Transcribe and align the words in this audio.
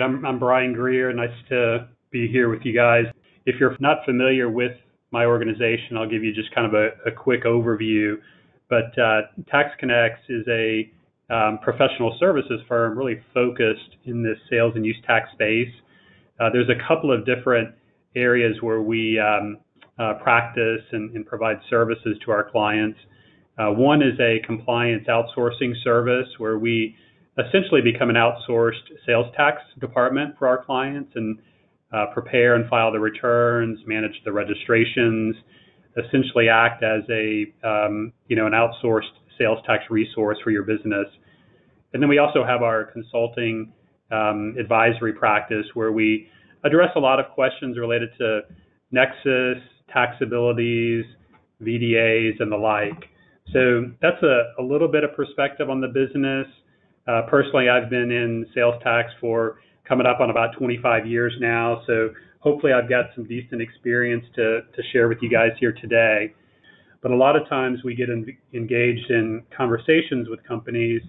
I'm, 0.00 0.24
I'm 0.24 0.38
Brian 0.38 0.74
Greer. 0.74 1.12
Nice 1.12 1.30
to 1.48 1.88
be 2.12 2.28
here 2.28 2.48
with 2.48 2.60
you 2.62 2.72
guys. 2.72 3.06
If 3.46 3.56
you're 3.58 3.76
not 3.80 4.04
familiar 4.04 4.48
with 4.48 4.70
my 5.10 5.24
organization, 5.24 5.96
I'll 5.96 6.08
give 6.08 6.22
you 6.22 6.32
just 6.32 6.54
kind 6.54 6.68
of 6.68 6.74
a, 6.74 6.90
a 7.04 7.10
quick 7.10 7.42
overview. 7.42 8.14
But 8.70 8.96
uh, 8.96 9.22
TaxConnex 9.52 10.10
is 10.28 10.46
a 10.48 10.88
um, 11.34 11.58
professional 11.64 12.16
services 12.20 12.60
firm 12.68 12.96
really 12.96 13.20
focused 13.34 13.96
in 14.04 14.22
the 14.22 14.34
sales 14.48 14.74
and 14.76 14.86
use 14.86 14.96
tax 15.04 15.32
space. 15.32 15.72
Uh, 16.38 16.48
there's 16.52 16.68
a 16.68 16.86
couple 16.86 17.12
of 17.12 17.26
different 17.26 17.74
areas 18.14 18.56
where 18.60 18.80
we 18.80 19.18
um, 19.18 19.58
uh, 19.98 20.14
practice 20.22 20.82
and, 20.92 21.14
and, 21.16 21.26
provide 21.26 21.58
services 21.68 22.16
to 22.24 22.30
our 22.30 22.48
clients. 22.48 22.98
Uh, 23.58 23.70
one 23.72 24.00
is 24.00 24.18
a 24.20 24.38
compliance 24.46 25.08
outsourcing 25.08 25.72
service 25.82 26.28
where 26.38 26.56
we 26.56 26.94
essentially 27.38 27.80
become 27.80 28.10
an 28.10 28.16
outsourced 28.16 28.82
sales 29.06 29.26
tax 29.36 29.62
department 29.80 30.34
for 30.38 30.48
our 30.48 30.64
clients 30.64 31.12
and 31.14 31.38
uh, 31.92 32.06
prepare 32.12 32.54
and 32.54 32.68
file 32.68 32.92
the 32.92 33.00
returns, 33.00 33.78
manage 33.86 34.20
the 34.24 34.32
registrations, 34.32 35.34
essentially 35.96 36.48
act 36.48 36.82
as 36.82 37.02
a 37.10 37.46
um, 37.66 38.12
you 38.28 38.36
know 38.36 38.46
an 38.46 38.52
outsourced 38.52 39.14
sales 39.38 39.58
tax 39.66 39.84
resource 39.90 40.38
for 40.42 40.50
your 40.50 40.64
business. 40.64 41.06
And 41.92 42.02
then 42.02 42.08
we 42.08 42.18
also 42.18 42.44
have 42.44 42.62
our 42.62 42.84
consulting 42.84 43.72
um, 44.10 44.54
advisory 44.58 45.12
practice 45.12 45.64
where 45.74 45.92
we 45.92 46.28
address 46.64 46.90
a 46.96 47.00
lot 47.00 47.20
of 47.20 47.30
questions 47.32 47.78
related 47.78 48.10
to 48.18 48.40
Nexus, 48.90 49.62
taxabilities, 49.94 51.02
VDAs, 51.62 52.40
and 52.40 52.50
the 52.50 52.56
like. 52.56 53.08
So 53.52 53.90
that's 54.02 54.22
a, 54.22 54.60
a 54.60 54.62
little 54.62 54.88
bit 54.88 55.04
of 55.04 55.14
perspective 55.14 55.70
on 55.70 55.80
the 55.80 55.88
business. 55.88 56.46
Uh, 57.08 57.22
personally, 57.22 57.70
I've 57.70 57.88
been 57.88 58.10
in 58.12 58.46
sales 58.54 58.74
tax 58.82 59.10
for 59.18 59.60
coming 59.88 60.06
up 60.06 60.20
on 60.20 60.28
about 60.28 60.54
25 60.58 61.06
years 61.06 61.32
now, 61.40 61.82
so 61.86 62.10
hopefully 62.40 62.72
I've 62.72 62.88
got 62.88 63.06
some 63.14 63.24
decent 63.24 63.62
experience 63.62 64.24
to, 64.36 64.60
to 64.60 64.82
share 64.92 65.08
with 65.08 65.18
you 65.22 65.30
guys 65.30 65.52
here 65.58 65.72
today. 65.72 66.34
But 67.00 67.10
a 67.12 67.16
lot 67.16 67.34
of 67.34 67.48
times 67.48 67.80
we 67.82 67.94
get 67.94 68.10
in, 68.10 68.26
engaged 68.52 69.10
in 69.10 69.42
conversations 69.56 70.28
with 70.28 70.44
companies 70.44 71.00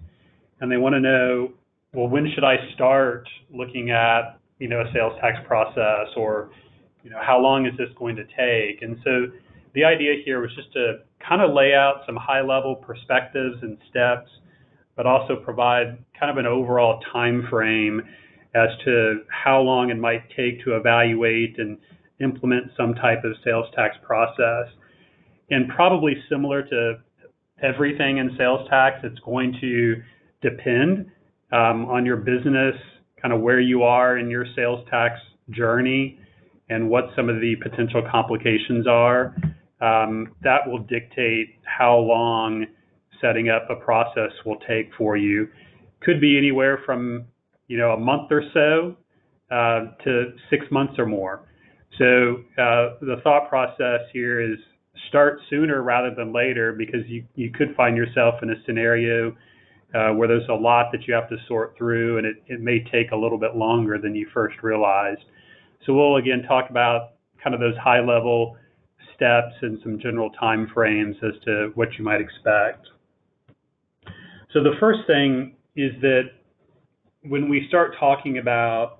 and 0.61 0.71
they 0.71 0.77
want 0.77 0.93
to 0.93 1.01
know, 1.01 1.51
well, 1.93 2.07
when 2.07 2.31
should 2.33 2.45
I 2.45 2.55
start 2.75 3.27
looking 3.53 3.89
at, 3.89 4.39
you 4.59 4.69
know, 4.69 4.81
a 4.81 4.91
sales 4.93 5.13
tax 5.19 5.37
process 5.47 6.07
or, 6.15 6.51
you 7.03 7.09
know, 7.09 7.19
how 7.21 7.39
long 7.39 7.65
is 7.65 7.73
this 7.77 7.89
going 7.97 8.15
to 8.15 8.23
take? 8.23 8.83
And 8.83 8.97
so 9.03 9.27
the 9.73 9.83
idea 9.83 10.15
here 10.23 10.39
was 10.39 10.51
just 10.55 10.71
to 10.73 10.99
kind 11.27 11.41
of 11.41 11.53
lay 11.53 11.73
out 11.73 12.03
some 12.05 12.15
high 12.15 12.41
level 12.41 12.75
perspectives 12.75 13.57
and 13.61 13.77
steps 13.89 14.29
but 14.99 15.05
also 15.05 15.37
provide 15.37 15.97
kind 16.19 16.29
of 16.29 16.35
an 16.35 16.45
overall 16.45 16.99
time 17.13 17.47
frame 17.49 18.01
as 18.53 18.67
to 18.83 19.21
how 19.29 19.61
long 19.61 19.89
it 19.89 19.97
might 19.97 20.21
take 20.35 20.61
to 20.61 20.75
evaluate 20.75 21.57
and 21.57 21.77
implement 22.19 22.69
some 22.75 22.93
type 22.95 23.23
of 23.23 23.31
sales 23.45 23.65
tax 23.73 23.95
process. 24.05 24.67
And 25.51 25.69
probably 25.69 26.15
similar 26.29 26.63
to 26.63 26.95
everything 27.63 28.17
in 28.17 28.35
sales 28.37 28.67
tax, 28.69 28.97
it's 29.03 29.19
going 29.19 29.55
to 29.61 30.01
depend 30.41 31.05
um, 31.53 31.85
on 31.85 32.05
your 32.05 32.17
business, 32.17 32.75
kind 33.21 33.33
of 33.33 33.39
where 33.39 33.61
you 33.61 33.83
are 33.83 34.17
in 34.17 34.29
your 34.29 34.47
sales 34.53 34.85
tax 34.89 35.13
journey, 35.51 36.19
and 36.67 36.89
what 36.89 37.05
some 37.15 37.29
of 37.29 37.39
the 37.39 37.55
potential 37.63 38.03
complications 38.11 38.85
are. 38.85 39.33
Um, 39.79 40.35
that 40.43 40.67
will 40.67 40.79
dictate 40.79 41.55
how 41.63 41.99
long 41.99 42.65
setting 43.21 43.49
up 43.49 43.69
a 43.69 43.75
process 43.75 44.31
will 44.45 44.59
take 44.67 44.89
for 44.97 45.17
you. 45.17 45.47
Could 46.01 46.21
be 46.21 46.37
anywhere 46.37 46.79
from 46.85 47.25
you 47.67 47.77
know 47.77 47.91
a 47.91 47.99
month 47.99 48.31
or 48.31 48.43
so 48.53 48.95
uh, 49.53 49.95
to 50.03 50.33
six 50.49 50.65
months 50.71 50.93
or 50.97 51.05
more. 51.05 51.47
So 51.97 52.43
uh, 52.57 52.95
the 53.01 53.17
thought 53.23 53.49
process 53.49 54.01
here 54.13 54.41
is 54.41 54.57
start 55.07 55.39
sooner 55.49 55.81
rather 55.81 56.13
than 56.13 56.33
later 56.33 56.73
because 56.73 57.01
you 57.07 57.25
you 57.35 57.51
could 57.51 57.75
find 57.75 57.97
yourself 57.97 58.35
in 58.41 58.51
a 58.51 58.55
scenario 58.65 59.35
uh, 59.93 60.11
where 60.11 60.27
there's 60.27 60.47
a 60.49 60.53
lot 60.53 60.91
that 60.91 61.07
you 61.07 61.13
have 61.13 61.27
to 61.29 61.37
sort 61.47 61.75
through 61.77 62.17
and 62.19 62.27
it, 62.27 62.35
it 62.47 62.61
may 62.61 62.83
take 62.91 63.11
a 63.11 63.15
little 63.15 63.39
bit 63.39 63.55
longer 63.55 63.97
than 63.97 64.13
you 64.13 64.27
first 64.33 64.55
realized. 64.61 65.21
So 65.85 65.93
we'll 65.93 66.17
again 66.17 66.43
talk 66.47 66.69
about 66.69 67.13
kind 67.43 67.53
of 67.53 67.59
those 67.59 67.77
high 67.77 68.01
level 68.01 68.57
steps 69.15 69.53
and 69.61 69.79
some 69.83 69.99
general 69.99 70.29
time 70.31 70.69
frames 70.73 71.15
as 71.23 71.33
to 71.45 71.71
what 71.75 71.89
you 71.97 72.03
might 72.03 72.21
expect. 72.21 72.87
So 74.51 74.63
the 74.63 74.73
first 74.79 74.99
thing 75.07 75.55
is 75.75 75.91
that 76.01 76.23
when 77.23 77.49
we 77.49 77.65
start 77.67 77.95
talking 77.99 78.37
about 78.37 78.97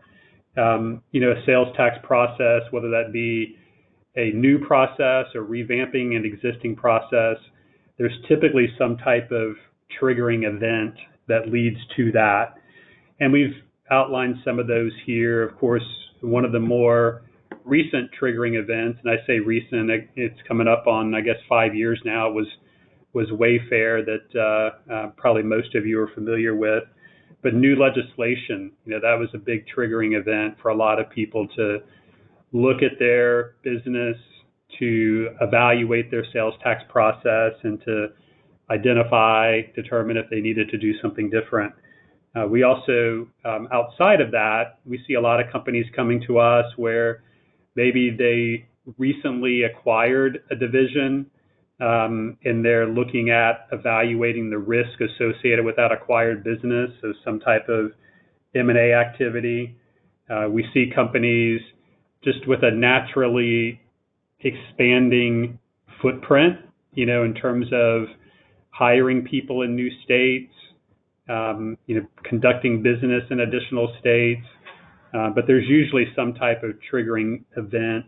um, 0.57 1.01
you 1.11 1.21
know 1.21 1.31
a 1.31 1.45
sales 1.45 1.75
tax 1.75 1.97
process, 2.03 2.61
whether 2.71 2.89
that 2.89 3.11
be 3.11 3.57
a 4.15 4.31
new 4.31 4.59
process 4.59 5.25
or 5.33 5.43
revamping 5.43 6.15
an 6.15 6.25
existing 6.25 6.75
process, 6.75 7.37
there's 7.97 8.13
typically 8.27 8.67
some 8.77 8.97
type 8.97 9.31
of 9.31 9.55
triggering 10.01 10.47
event 10.47 10.95
that 11.27 11.49
leads 11.49 11.77
to 11.95 12.11
that. 12.11 12.55
And 13.19 13.31
we've 13.31 13.55
outlined 13.91 14.35
some 14.45 14.59
of 14.59 14.67
those 14.67 14.91
here. 15.05 15.43
Of 15.43 15.57
course, 15.57 15.83
one 16.21 16.45
of 16.45 16.51
the 16.51 16.59
more 16.59 17.23
recent 17.65 18.09
triggering 18.19 18.59
events, 18.61 18.99
and 19.03 19.11
I 19.11 19.25
say 19.25 19.39
recent, 19.39 19.89
it's 20.15 20.39
coming 20.47 20.67
up 20.67 20.87
on, 20.87 21.13
I 21.13 21.21
guess, 21.21 21.35
five 21.47 21.75
years 21.75 21.99
now, 22.03 22.29
was 22.31 22.47
was 23.13 23.27
Wayfair 23.29 24.05
that 24.05 24.39
uh, 24.39 24.93
uh, 24.93 25.07
probably 25.17 25.43
most 25.43 25.75
of 25.75 25.85
you 25.85 25.99
are 25.99 26.09
familiar 26.13 26.55
with. 26.55 26.83
But 27.41 27.53
new 27.53 27.75
legislation, 27.75 28.71
you 28.85 28.91
know, 28.91 28.99
that 28.99 29.17
was 29.17 29.29
a 29.33 29.37
big 29.37 29.65
triggering 29.75 30.19
event 30.19 30.57
for 30.61 30.69
a 30.69 30.75
lot 30.75 30.99
of 30.99 31.09
people 31.09 31.47
to 31.55 31.79
look 32.51 32.77
at 32.83 32.99
their 32.99 33.55
business, 33.63 34.17
to 34.79 35.29
evaluate 35.39 36.11
their 36.11 36.25
sales 36.33 36.53
tax 36.61 36.83
process, 36.89 37.53
and 37.63 37.81
to 37.85 38.07
identify, 38.69 39.61
determine 39.75 40.17
if 40.17 40.29
they 40.29 40.41
needed 40.41 40.69
to 40.69 40.77
do 40.77 40.93
something 41.01 41.29
different. 41.29 41.73
Uh, 42.35 42.45
we 42.45 42.63
also, 42.63 43.27
um, 43.45 43.67
outside 43.71 44.21
of 44.21 44.31
that, 44.31 44.79
we 44.85 45.03
see 45.07 45.15
a 45.15 45.21
lot 45.21 45.39
of 45.39 45.51
companies 45.51 45.85
coming 45.95 46.21
to 46.27 46.37
us 46.37 46.65
where 46.77 47.23
maybe 47.75 48.11
they 48.15 48.67
recently 48.97 49.63
acquired 49.63 50.43
a 50.51 50.55
division 50.55 51.25
and 51.79 52.65
they're 52.65 52.87
looking 52.87 53.29
at 53.29 53.67
evaluating 53.71 54.49
the 54.49 54.57
risk 54.57 54.99
associated 55.01 55.63
with 55.63 55.75
that 55.77 55.91
acquired 55.91 56.43
business, 56.43 56.89
so 57.01 57.13
some 57.23 57.39
type 57.39 57.67
of 57.69 57.91
M&A 58.55 58.93
activity. 58.93 59.75
Uh, 60.29 60.47
we 60.49 60.65
see 60.73 60.91
companies 60.93 61.61
just 62.23 62.47
with 62.47 62.63
a 62.63 62.71
naturally 62.71 63.79
expanding 64.41 65.57
footprint, 66.01 66.57
you 66.93 67.05
know, 67.05 67.23
in 67.23 67.33
terms 67.33 67.67
of 67.71 68.03
hiring 68.71 69.23
people 69.23 69.61
in 69.61 69.75
new 69.75 69.89
states, 70.03 70.51
um, 71.29 71.77
you 71.85 71.95
know, 71.95 72.07
conducting 72.23 72.81
business 72.81 73.23
in 73.29 73.41
additional 73.41 73.93
states. 73.99 74.45
Uh, 75.13 75.29
but 75.29 75.45
there's 75.47 75.67
usually 75.67 76.05
some 76.15 76.33
type 76.33 76.61
of 76.63 76.71
triggering 76.91 77.43
event 77.57 78.05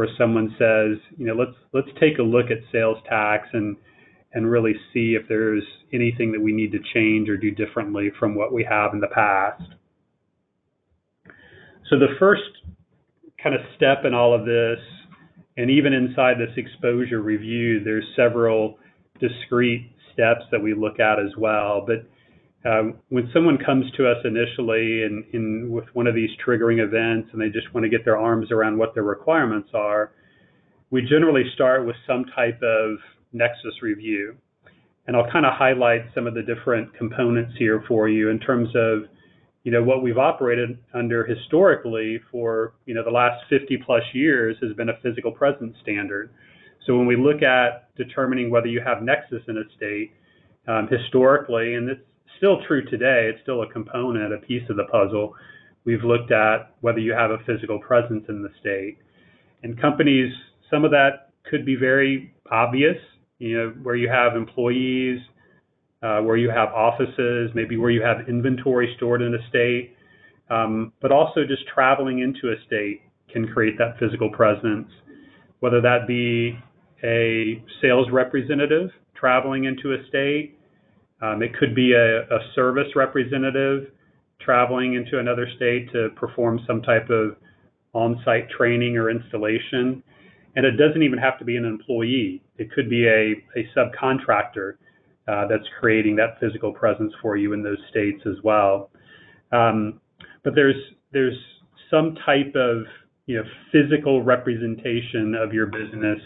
where 0.00 0.08
someone 0.16 0.48
says, 0.58 0.96
you 1.18 1.26
know, 1.26 1.34
let's 1.34 1.54
let's 1.74 1.94
take 2.00 2.18
a 2.18 2.22
look 2.22 2.46
at 2.46 2.56
sales 2.72 2.96
tax 3.06 3.48
and 3.52 3.76
and 4.32 4.50
really 4.50 4.72
see 4.94 5.14
if 5.14 5.28
there's 5.28 5.62
anything 5.92 6.32
that 6.32 6.40
we 6.40 6.52
need 6.52 6.72
to 6.72 6.78
change 6.94 7.28
or 7.28 7.36
do 7.36 7.50
differently 7.50 8.10
from 8.18 8.34
what 8.34 8.50
we 8.50 8.64
have 8.64 8.94
in 8.94 9.00
the 9.00 9.08
past. 9.08 9.62
So 11.90 11.98
the 11.98 12.14
first 12.18 12.40
kind 13.42 13.54
of 13.54 13.60
step 13.76 14.06
in 14.06 14.14
all 14.14 14.34
of 14.34 14.46
this, 14.46 14.78
and 15.58 15.70
even 15.70 15.92
inside 15.92 16.38
this 16.38 16.56
exposure 16.56 17.20
review, 17.20 17.84
there's 17.84 18.06
several 18.16 18.78
discrete 19.20 19.92
steps 20.14 20.44
that 20.50 20.62
we 20.62 20.72
look 20.72 20.98
at 20.98 21.18
as 21.18 21.36
well. 21.36 21.84
But 21.86 22.08
um, 22.64 22.98
when 23.08 23.30
someone 23.32 23.56
comes 23.56 23.90
to 23.96 24.06
us 24.06 24.18
initially 24.24 25.04
and 25.04 25.24
in, 25.32 25.70
with 25.70 25.86
one 25.94 26.06
of 26.06 26.14
these 26.14 26.30
triggering 26.46 26.84
events 26.84 27.30
and 27.32 27.40
they 27.40 27.48
just 27.48 27.72
want 27.72 27.84
to 27.84 27.88
get 27.88 28.04
their 28.04 28.18
arms 28.18 28.52
around 28.52 28.76
what 28.76 28.94
their 28.94 29.02
requirements 29.02 29.70
are, 29.72 30.12
we 30.90 31.00
generally 31.02 31.44
start 31.54 31.86
with 31.86 31.96
some 32.06 32.26
type 32.34 32.60
of 32.62 32.98
nexus 33.32 33.80
review. 33.80 34.36
And 35.06 35.16
I'll 35.16 35.30
kind 35.30 35.46
of 35.46 35.54
highlight 35.54 36.02
some 36.14 36.26
of 36.26 36.34
the 36.34 36.42
different 36.42 36.94
components 36.94 37.54
here 37.58 37.82
for 37.88 38.08
you 38.08 38.28
in 38.28 38.38
terms 38.38 38.68
of, 38.76 39.04
you 39.64 39.72
know, 39.72 39.82
what 39.82 40.02
we've 40.02 40.18
operated 40.18 40.78
under 40.92 41.24
historically 41.24 42.20
for, 42.30 42.74
you 42.84 42.94
know, 42.94 43.02
the 43.02 43.10
last 43.10 43.42
50 43.48 43.78
plus 43.86 44.02
years 44.12 44.56
has 44.62 44.74
been 44.76 44.90
a 44.90 44.98
physical 45.02 45.32
presence 45.32 45.74
standard. 45.82 46.30
So 46.86 46.96
when 46.96 47.06
we 47.06 47.16
look 47.16 47.42
at 47.42 47.94
determining 47.96 48.50
whether 48.50 48.66
you 48.66 48.82
have 48.84 49.02
nexus 49.02 49.42
in 49.48 49.56
a 49.56 49.64
state, 49.76 50.12
um, 50.68 50.88
historically, 50.88 51.74
and 51.74 51.88
it's 51.88 52.00
still 52.40 52.58
true 52.66 52.82
today. 52.86 53.30
It's 53.30 53.42
still 53.42 53.60
a 53.62 53.70
component, 53.70 54.32
a 54.32 54.38
piece 54.38 54.62
of 54.70 54.76
the 54.76 54.84
puzzle. 54.90 55.34
We've 55.84 56.02
looked 56.02 56.32
at 56.32 56.74
whether 56.80 56.98
you 56.98 57.12
have 57.12 57.30
a 57.30 57.38
physical 57.46 57.78
presence 57.78 58.24
in 58.30 58.42
the 58.42 58.48
state. 58.60 58.96
And 59.62 59.78
companies, 59.78 60.32
some 60.70 60.84
of 60.86 60.90
that 60.90 61.32
could 61.50 61.66
be 61.66 61.76
very 61.76 62.32
obvious, 62.50 62.96
you 63.38 63.56
know, 63.56 63.74
where 63.82 63.94
you 63.94 64.08
have 64.08 64.36
employees, 64.36 65.20
uh, 66.02 66.20
where 66.20 66.38
you 66.38 66.48
have 66.48 66.70
offices, 66.70 67.50
maybe 67.54 67.76
where 67.76 67.90
you 67.90 68.02
have 68.02 68.26
inventory 68.26 68.94
stored 68.96 69.20
in 69.20 69.34
a 69.34 69.48
state. 69.50 69.94
um, 70.50 70.92
but 71.00 71.12
also 71.12 71.44
just 71.46 71.62
traveling 71.72 72.18
into 72.18 72.52
a 72.52 72.56
state 72.66 73.00
can 73.32 73.46
create 73.46 73.78
that 73.78 73.98
physical 73.98 74.30
presence, 74.30 74.88
whether 75.60 75.80
that 75.80 76.06
be 76.06 76.58
a 77.04 77.62
sales 77.80 78.08
representative 78.12 78.90
traveling 79.14 79.64
into 79.64 79.92
a 79.94 80.08
state, 80.08 80.58
um, 81.22 81.42
it 81.42 81.54
could 81.58 81.74
be 81.74 81.92
a, 81.92 82.22
a 82.22 82.38
service 82.54 82.88
representative 82.96 83.92
traveling 84.40 84.94
into 84.94 85.18
another 85.18 85.46
state 85.56 85.92
to 85.92 86.08
perform 86.16 86.60
some 86.66 86.82
type 86.82 87.10
of 87.10 87.36
on-site 87.92 88.48
training 88.50 88.96
or 88.96 89.10
installation. 89.10 90.02
And 90.56 90.66
it 90.66 90.72
doesn't 90.72 91.02
even 91.02 91.18
have 91.18 91.38
to 91.38 91.44
be 91.44 91.56
an 91.56 91.64
employee. 91.64 92.42
It 92.56 92.72
could 92.72 92.88
be 92.88 93.06
a, 93.06 93.34
a 93.56 93.68
subcontractor 93.76 94.74
uh, 95.28 95.46
that's 95.46 95.64
creating 95.78 96.16
that 96.16 96.40
physical 96.40 96.72
presence 96.72 97.12
for 97.22 97.36
you 97.36 97.52
in 97.52 97.62
those 97.62 97.78
states 97.90 98.22
as 98.26 98.42
well. 98.42 98.90
Um, 99.52 100.00
but 100.42 100.54
there's 100.54 100.76
there's 101.12 101.36
some 101.90 102.16
type 102.26 102.54
of 102.54 102.82
you 103.26 103.36
know 103.36 103.44
physical 103.70 104.22
representation 104.22 105.34
of 105.34 105.52
your 105.52 105.66
business 105.66 106.18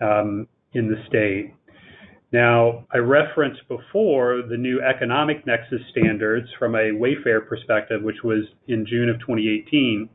um, 0.00 0.46
in 0.74 0.88
the 0.88 0.96
state. 1.08 1.54
Now, 2.36 2.84
I 2.92 2.98
referenced 2.98 3.66
before 3.66 4.42
the 4.46 4.58
new 4.58 4.82
economic 4.82 5.46
nexus 5.46 5.80
standards 5.90 6.46
from 6.58 6.74
a 6.74 6.92
Wayfair 6.92 7.48
perspective, 7.48 8.02
which 8.02 8.22
was 8.22 8.44
in 8.68 8.84
June 8.86 9.08
of 9.08 9.18
2018. 9.20 10.06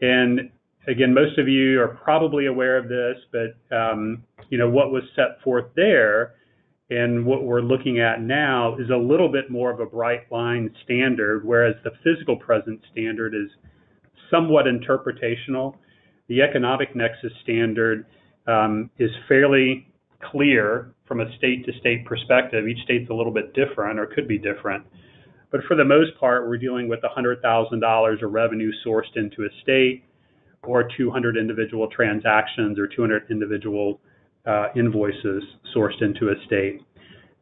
And 0.00 0.50
again, 0.86 1.12
most 1.12 1.36
of 1.36 1.48
you 1.48 1.80
are 1.80 1.88
probably 1.88 2.46
aware 2.46 2.76
of 2.76 2.88
this, 2.88 3.16
but 3.32 3.76
um, 3.76 4.22
you 4.48 4.58
know 4.58 4.70
what 4.70 4.92
was 4.92 5.02
set 5.16 5.42
forth 5.42 5.64
there 5.74 6.34
and 6.90 7.26
what 7.26 7.42
we're 7.42 7.62
looking 7.62 7.98
at 7.98 8.20
now 8.20 8.76
is 8.76 8.90
a 8.90 8.96
little 8.96 9.28
bit 9.28 9.50
more 9.50 9.72
of 9.72 9.80
a 9.80 9.86
bright 9.86 10.30
line 10.30 10.72
standard, 10.84 11.44
whereas 11.44 11.74
the 11.82 11.90
physical 12.04 12.36
presence 12.36 12.80
standard 12.92 13.34
is 13.34 13.50
somewhat 14.30 14.66
interpretational. 14.66 15.74
The 16.28 16.42
economic 16.42 16.94
nexus 16.94 17.32
standard 17.42 18.06
um, 18.46 18.88
is 19.00 19.10
fairly 19.26 19.88
clear 20.30 20.93
from 21.06 21.20
a 21.20 21.36
state 21.36 21.64
to 21.66 21.72
state 21.80 22.04
perspective. 22.06 22.66
Each 22.66 22.82
state's 22.84 23.10
a 23.10 23.14
little 23.14 23.32
bit 23.32 23.54
different 23.54 23.98
or 23.98 24.06
could 24.06 24.26
be 24.26 24.38
different. 24.38 24.84
But 25.50 25.60
for 25.68 25.76
the 25.76 25.84
most 25.84 26.18
part, 26.18 26.48
we're 26.48 26.58
dealing 26.58 26.88
with 26.88 27.00
$100,000 27.02 28.22
of 28.22 28.32
revenue 28.32 28.72
sourced 28.84 29.16
into 29.16 29.42
a 29.42 29.48
state 29.62 30.02
or 30.62 30.88
200 30.96 31.36
individual 31.36 31.88
transactions 31.88 32.78
or 32.78 32.88
200 32.88 33.30
individual 33.30 34.00
uh, 34.46 34.68
invoices 34.76 35.42
sourced 35.74 36.00
into 36.02 36.30
a 36.30 36.34
state, 36.46 36.80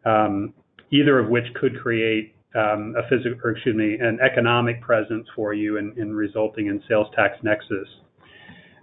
um, 0.05 0.53
either 0.91 1.19
of 1.19 1.29
which 1.29 1.45
could 1.55 1.81
create 1.81 2.35
um, 2.55 2.95
a 2.99 3.09
physical, 3.09 3.39
or 3.45 3.53
excuse 3.53 3.75
me, 3.75 3.95
an 3.95 4.19
economic 4.21 4.81
presence 4.83 5.27
for 5.35 5.55
you 5.55 5.79
and, 5.79 6.15
resulting 6.15 6.67
in 6.67 6.83
sales 6.89 7.07
tax 7.17 7.37
nexus. 7.43 7.89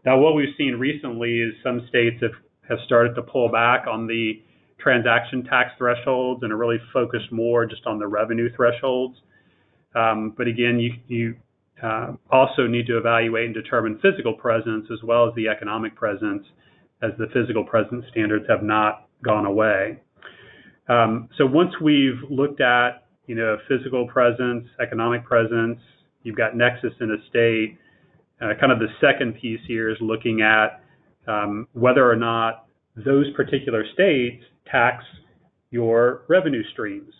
Now, 0.05 0.17
what 0.17 0.33
we've 0.33 0.55
seen 0.57 0.75
recently 0.75 1.39
is 1.39 1.53
some 1.63 1.85
states 1.87 2.17
have, 2.21 2.31
have 2.67 2.79
started 2.85 3.13
to 3.15 3.21
pull 3.21 3.51
back 3.51 3.85
on 3.85 4.07
the 4.07 4.41
transaction 4.79 5.43
tax 5.43 5.71
thresholds 5.77 6.43
and 6.43 6.51
are 6.51 6.57
really 6.57 6.79
focused 6.93 7.31
more 7.31 7.65
just 7.65 7.85
on 7.85 7.99
the 7.99 8.07
revenue 8.07 8.49
thresholds. 8.55 9.17
Um, 9.95 10.33
but 10.37 10.47
again, 10.47 10.79
you, 10.79 10.93
you 11.07 11.35
uh, 11.83 12.13
also 12.31 12.67
need 12.67 12.87
to 12.87 12.97
evaluate 12.97 13.45
and 13.45 13.53
determine 13.53 13.99
physical 14.01 14.33
presence 14.33 14.87
as 14.91 14.99
well 15.03 15.27
as 15.27 15.33
the 15.35 15.47
economic 15.47 15.95
presence, 15.95 16.45
as 17.01 17.11
the 17.17 17.27
physical 17.33 17.63
presence 17.63 18.05
standards 18.11 18.45
have 18.49 18.63
not 18.63 19.07
gone 19.23 19.45
away. 19.45 19.99
Um, 20.87 21.29
so 21.37 21.45
once 21.45 21.73
we've 21.81 22.19
looked 22.29 22.61
at, 22.61 23.05
you 23.27 23.35
know, 23.35 23.57
physical 23.67 24.07
presence, 24.07 24.65
economic 24.81 25.23
presence, 25.23 25.79
you've 26.23 26.37
got 26.37 26.55
nexus 26.55 26.93
in 26.99 27.11
a 27.11 27.29
state, 27.29 27.77
uh, 28.41 28.53
kind 28.59 28.71
of 28.71 28.79
the 28.79 28.87
second 28.99 29.35
piece 29.35 29.59
here 29.67 29.89
is 29.89 29.97
looking 30.01 30.41
at 30.41 30.81
um, 31.27 31.67
whether 31.73 32.09
or 32.09 32.15
not 32.15 32.65
those 32.95 33.31
particular 33.35 33.83
states 33.93 34.43
tax 34.71 35.03
your 35.71 36.23
revenue 36.27 36.63
streams. 36.71 37.13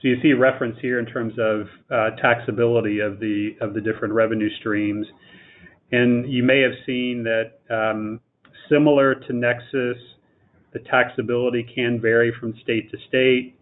So 0.00 0.08
you 0.08 0.16
see 0.22 0.30
a 0.30 0.36
reference 0.36 0.76
here 0.80 1.00
in 1.00 1.06
terms 1.06 1.34
of 1.38 1.62
uh, 1.90 2.16
taxability 2.22 3.04
of 3.04 3.18
the 3.18 3.56
of 3.60 3.74
the 3.74 3.80
different 3.80 4.14
revenue 4.14 4.48
streams, 4.60 5.06
and 5.90 6.30
you 6.30 6.42
may 6.44 6.60
have 6.60 6.72
seen 6.86 7.24
that 7.24 7.58
um, 7.74 8.20
similar 8.70 9.14
to 9.14 9.32
Nexus, 9.32 9.96
the 10.72 10.78
taxability 10.80 11.62
can 11.74 12.00
vary 12.00 12.32
from 12.38 12.54
state 12.62 12.90
to 12.90 12.98
state. 13.08 13.56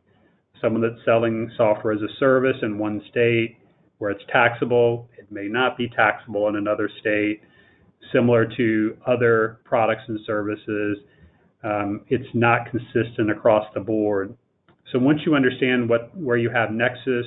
Someone 0.60 0.82
that's 0.82 1.02
selling 1.04 1.50
software 1.56 1.94
as 1.94 2.00
a 2.02 2.18
service 2.18 2.56
in 2.62 2.78
one 2.78 3.02
state 3.10 3.56
where 3.98 4.10
it's 4.10 4.24
taxable, 4.30 5.08
it 5.18 5.30
may 5.30 5.48
not 5.48 5.78
be 5.78 5.88
taxable 5.88 6.48
in 6.48 6.56
another 6.56 6.90
state. 7.00 7.40
Similar 8.12 8.46
to 8.56 8.96
other 9.06 9.60
products 9.64 10.02
and 10.08 10.20
services, 10.26 10.98
um, 11.66 12.02
it's 12.08 12.28
not 12.32 12.70
consistent 12.70 13.30
across 13.30 13.66
the 13.74 13.80
board. 13.80 14.36
So 14.92 14.98
once 15.00 15.20
you 15.26 15.34
understand 15.34 15.88
what 15.88 16.16
where 16.16 16.36
you 16.36 16.50
have 16.50 16.70
nexus, 16.70 17.26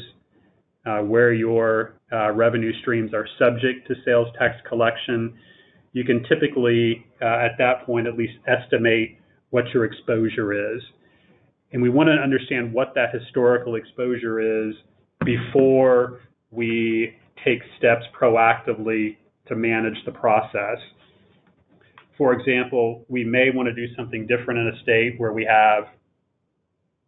uh, 0.86 1.00
where 1.00 1.34
your 1.34 1.96
uh, 2.12 2.32
revenue 2.32 2.72
streams 2.82 3.14
are 3.14 3.28
subject 3.38 3.88
to 3.90 3.96
sales 4.06 4.28
tax 4.40 4.56
collection, 4.68 5.34
you 5.92 6.06
can 6.06 6.24
typically 6.24 7.06
uh, 7.22 7.26
at 7.26 7.58
that 7.58 7.86
point 7.86 8.08
at 8.08 8.16
least 8.16 8.34
estimate 8.48 9.18
what 9.50 9.66
your 9.74 9.84
exposure 9.84 10.76
is. 10.76 10.82
And 11.74 11.82
we 11.82 11.90
want 11.90 12.08
to 12.08 12.14
understand 12.14 12.74
what 12.74 12.94
that 12.96 13.14
historical 13.14 13.76
exposure 13.76 14.68
is 14.68 14.74
before 15.26 16.22
we 16.50 17.14
take 17.46 17.60
steps 17.78 18.06
proactively 18.20 19.18
to 19.48 19.56
manage 19.56 19.98
the 20.06 20.12
process. 20.12 20.78
For 22.20 22.34
example, 22.34 23.06
we 23.08 23.24
may 23.24 23.50
want 23.50 23.68
to 23.70 23.74
do 23.74 23.96
something 23.96 24.28
different 24.28 24.60
in 24.60 24.68
a 24.68 24.84
state 24.84 25.16
where 25.18 25.32
we 25.32 25.46
have 25.46 25.86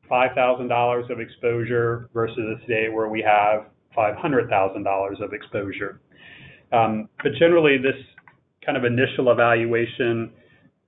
$5,000 0.10 1.10
of 1.10 1.20
exposure 1.20 2.10
versus 2.14 2.40
a 2.40 2.64
state 2.64 2.94
where 2.94 3.10
we 3.10 3.22
have 3.22 3.66
$500,000 3.96 5.22
of 5.22 5.34
exposure. 5.34 6.00
Um, 6.72 7.10
but 7.22 7.34
generally, 7.38 7.78
this 7.78 8.02
kind 8.66 8.78
of 8.78 8.86
initial 8.86 9.34
evaluation 9.34 10.32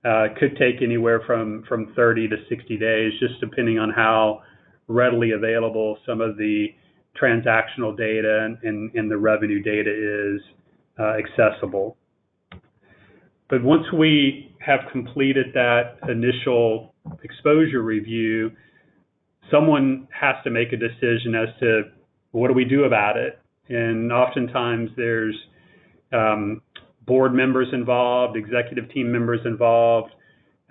uh, 0.06 0.28
could 0.40 0.56
take 0.56 0.80
anywhere 0.82 1.20
from, 1.26 1.62
from 1.68 1.92
30 1.94 2.28
to 2.28 2.36
60 2.48 2.78
days, 2.78 3.12
just 3.20 3.38
depending 3.40 3.78
on 3.78 3.90
how 3.90 4.40
readily 4.88 5.32
available 5.32 5.98
some 6.06 6.22
of 6.22 6.38
the 6.38 6.68
transactional 7.20 7.94
data 7.94 8.46
and, 8.46 8.56
and, 8.62 8.94
and 8.94 9.10
the 9.10 9.18
revenue 9.18 9.62
data 9.62 9.90
is 9.90 10.40
uh, 10.98 11.12
accessible. 11.18 11.98
But 13.54 13.62
once 13.62 13.84
we 13.96 14.52
have 14.58 14.80
completed 14.90 15.46
that 15.54 15.98
initial 16.08 16.92
exposure 17.22 17.82
review, 17.82 18.50
someone 19.48 20.08
has 20.10 20.34
to 20.42 20.50
make 20.50 20.72
a 20.72 20.76
decision 20.76 21.36
as 21.36 21.50
to 21.60 21.82
what 22.32 22.48
do 22.48 22.54
we 22.54 22.64
do 22.64 22.82
about 22.82 23.16
it. 23.16 23.38
And 23.68 24.10
oftentimes 24.10 24.90
there's 24.96 25.36
um, 26.12 26.62
board 27.06 27.32
members 27.32 27.68
involved, 27.72 28.36
executive 28.36 28.90
team 28.90 29.12
members 29.12 29.38
involved. 29.44 30.10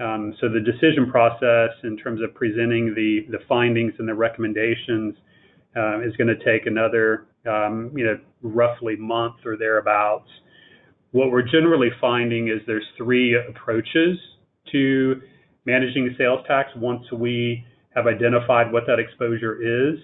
Um, 0.02 0.34
so 0.42 0.50
the 0.50 0.60
decision 0.60 1.10
process 1.10 1.70
in 1.86 1.96
terms 1.96 2.20
of 2.22 2.36
presenting 2.36 2.94
the, 2.94 3.28
the 3.32 3.46
findings 3.48 3.94
and 3.98 4.10
the 4.10 4.14
recommendations 4.14 5.16
uh, 5.78 6.02
is 6.02 6.14
going 6.18 6.28
to 6.28 6.44
take 6.44 6.66
another, 6.66 7.28
um, 7.48 7.94
you 7.96 8.04
know, 8.04 8.20
roughly 8.42 8.98
month 8.98 9.36
or 9.46 9.56
thereabouts. 9.56 10.28
What 11.14 11.30
we're 11.30 11.44
generally 11.44 11.92
finding 12.02 12.48
is 12.48 12.60
there's 12.66 12.88
three 12.98 13.36
approaches 13.36 14.18
to 14.72 15.22
managing 15.64 16.16
sales 16.18 16.44
tax 16.48 16.70
once 16.76 17.04
we 17.12 17.64
have 17.96 18.08
identified 18.08 18.74
what 18.74 18.86
that 18.88 18.98
exposure 18.98 19.62
is. 19.62 20.00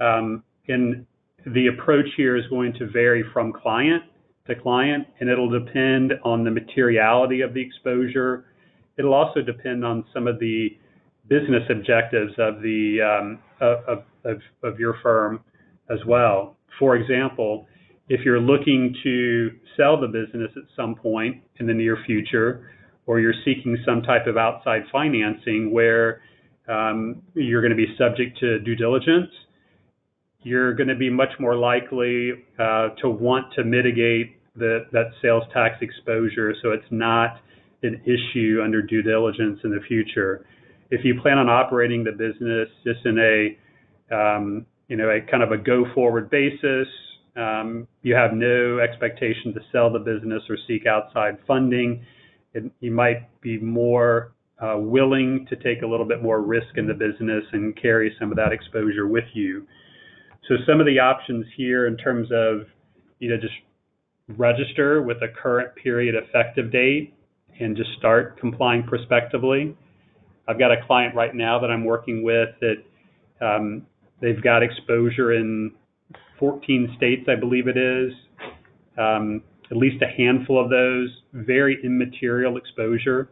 Um, 0.00 0.42
and 0.66 1.04
the 1.46 1.66
approach 1.66 2.06
here 2.16 2.34
is 2.34 2.44
going 2.48 2.72
to 2.78 2.88
vary 2.88 3.24
from 3.30 3.52
client 3.52 4.02
to 4.46 4.54
client, 4.54 5.06
and 5.20 5.28
it'll 5.28 5.50
depend 5.50 6.14
on 6.24 6.44
the 6.44 6.50
materiality 6.50 7.42
of 7.42 7.52
the 7.52 7.60
exposure. 7.60 8.46
It'll 8.98 9.12
also 9.12 9.42
depend 9.42 9.84
on 9.84 10.06
some 10.14 10.26
of 10.26 10.38
the 10.38 10.70
business 11.28 11.64
objectives 11.68 12.32
of 12.38 12.62
the 12.62 13.00
um, 13.02 13.38
of, 13.60 14.02
of, 14.24 14.38
of 14.62 14.80
your 14.80 14.96
firm 15.02 15.40
as 15.90 15.98
well. 16.06 16.56
For 16.78 16.96
example, 16.96 17.66
if 18.08 18.20
you're 18.24 18.40
looking 18.40 18.94
to 19.02 19.50
sell 19.76 20.00
the 20.00 20.06
business 20.06 20.50
at 20.56 20.62
some 20.76 20.94
point 20.94 21.42
in 21.60 21.66
the 21.66 21.74
near 21.74 21.98
future, 22.06 22.70
or 23.06 23.20
you're 23.20 23.34
seeking 23.44 23.76
some 23.86 24.02
type 24.02 24.26
of 24.26 24.36
outside 24.36 24.82
financing 24.92 25.72
where 25.72 26.20
um, 26.68 27.22
you're 27.34 27.62
going 27.62 27.70
to 27.70 27.76
be 27.76 27.86
subject 27.96 28.38
to 28.38 28.58
due 28.60 28.76
diligence, 28.76 29.30
you're 30.42 30.74
going 30.74 30.88
to 30.88 30.94
be 30.94 31.10
much 31.10 31.30
more 31.40 31.56
likely 31.56 32.32
uh, 32.58 32.88
to 33.00 33.08
want 33.08 33.52
to 33.54 33.64
mitigate 33.64 34.36
the, 34.56 34.86
that 34.92 35.10
sales 35.22 35.44
tax 35.52 35.76
exposure 35.80 36.54
so 36.62 36.70
it's 36.70 36.84
not 36.90 37.40
an 37.82 38.00
issue 38.04 38.60
under 38.62 38.82
due 38.82 39.02
diligence 39.02 39.60
in 39.64 39.70
the 39.70 39.80
future. 39.86 40.44
If 40.90 41.04
you 41.04 41.20
plan 41.20 41.38
on 41.38 41.48
operating 41.48 42.04
the 42.04 42.12
business 42.12 42.68
just 42.84 43.04
in 43.04 43.18
a 43.18 44.14
um, 44.14 44.66
you 44.88 44.96
know 44.96 45.10
a 45.10 45.20
kind 45.30 45.42
of 45.42 45.52
a 45.52 45.58
go 45.58 45.84
forward 45.94 46.30
basis, 46.30 46.88
you 48.02 48.14
have 48.14 48.32
no 48.32 48.78
expectation 48.80 49.54
to 49.54 49.60
sell 49.70 49.92
the 49.92 49.98
business 49.98 50.42
or 50.48 50.56
seek 50.66 50.86
outside 50.86 51.38
funding. 51.46 52.04
You 52.80 52.90
might 52.90 53.40
be 53.40 53.58
more 53.58 54.32
uh, 54.60 54.76
willing 54.76 55.46
to 55.48 55.56
take 55.56 55.82
a 55.82 55.86
little 55.86 56.06
bit 56.06 56.22
more 56.22 56.42
risk 56.42 56.76
in 56.76 56.86
the 56.86 56.94
business 56.94 57.44
and 57.52 57.80
carry 57.80 58.14
some 58.18 58.30
of 58.30 58.36
that 58.36 58.52
exposure 58.52 59.06
with 59.06 59.26
you. 59.34 59.66
So 60.48 60.56
some 60.66 60.80
of 60.80 60.86
the 60.86 60.98
options 60.98 61.46
here 61.56 61.86
in 61.86 61.96
terms 61.96 62.28
of 62.32 62.66
you 63.18 63.30
know 63.30 63.36
just 63.36 63.54
register 64.36 65.02
with 65.02 65.18
a 65.18 65.28
current 65.40 65.74
period 65.76 66.14
effective 66.14 66.72
date 66.72 67.14
and 67.60 67.76
just 67.76 67.90
start 67.98 68.38
complying 68.40 68.82
prospectively. 68.82 69.76
I've 70.48 70.58
got 70.58 70.72
a 70.72 70.76
client 70.86 71.14
right 71.14 71.34
now 71.34 71.60
that 71.60 71.70
I'm 71.70 71.84
working 71.84 72.22
with 72.22 72.48
that 72.60 73.46
um, 73.46 73.86
they've 74.20 74.42
got 74.42 74.62
exposure 74.62 75.32
in 75.34 75.72
14 76.38 76.94
states, 76.96 77.28
I 77.28 77.34
believe 77.34 77.68
it 77.68 77.76
is. 77.76 78.12
Um, 78.96 79.42
at 79.70 79.76
least 79.76 80.02
a 80.02 80.08
handful 80.08 80.62
of 80.62 80.70
those, 80.70 81.10
very 81.32 81.78
immaterial 81.84 82.56
exposure. 82.56 83.30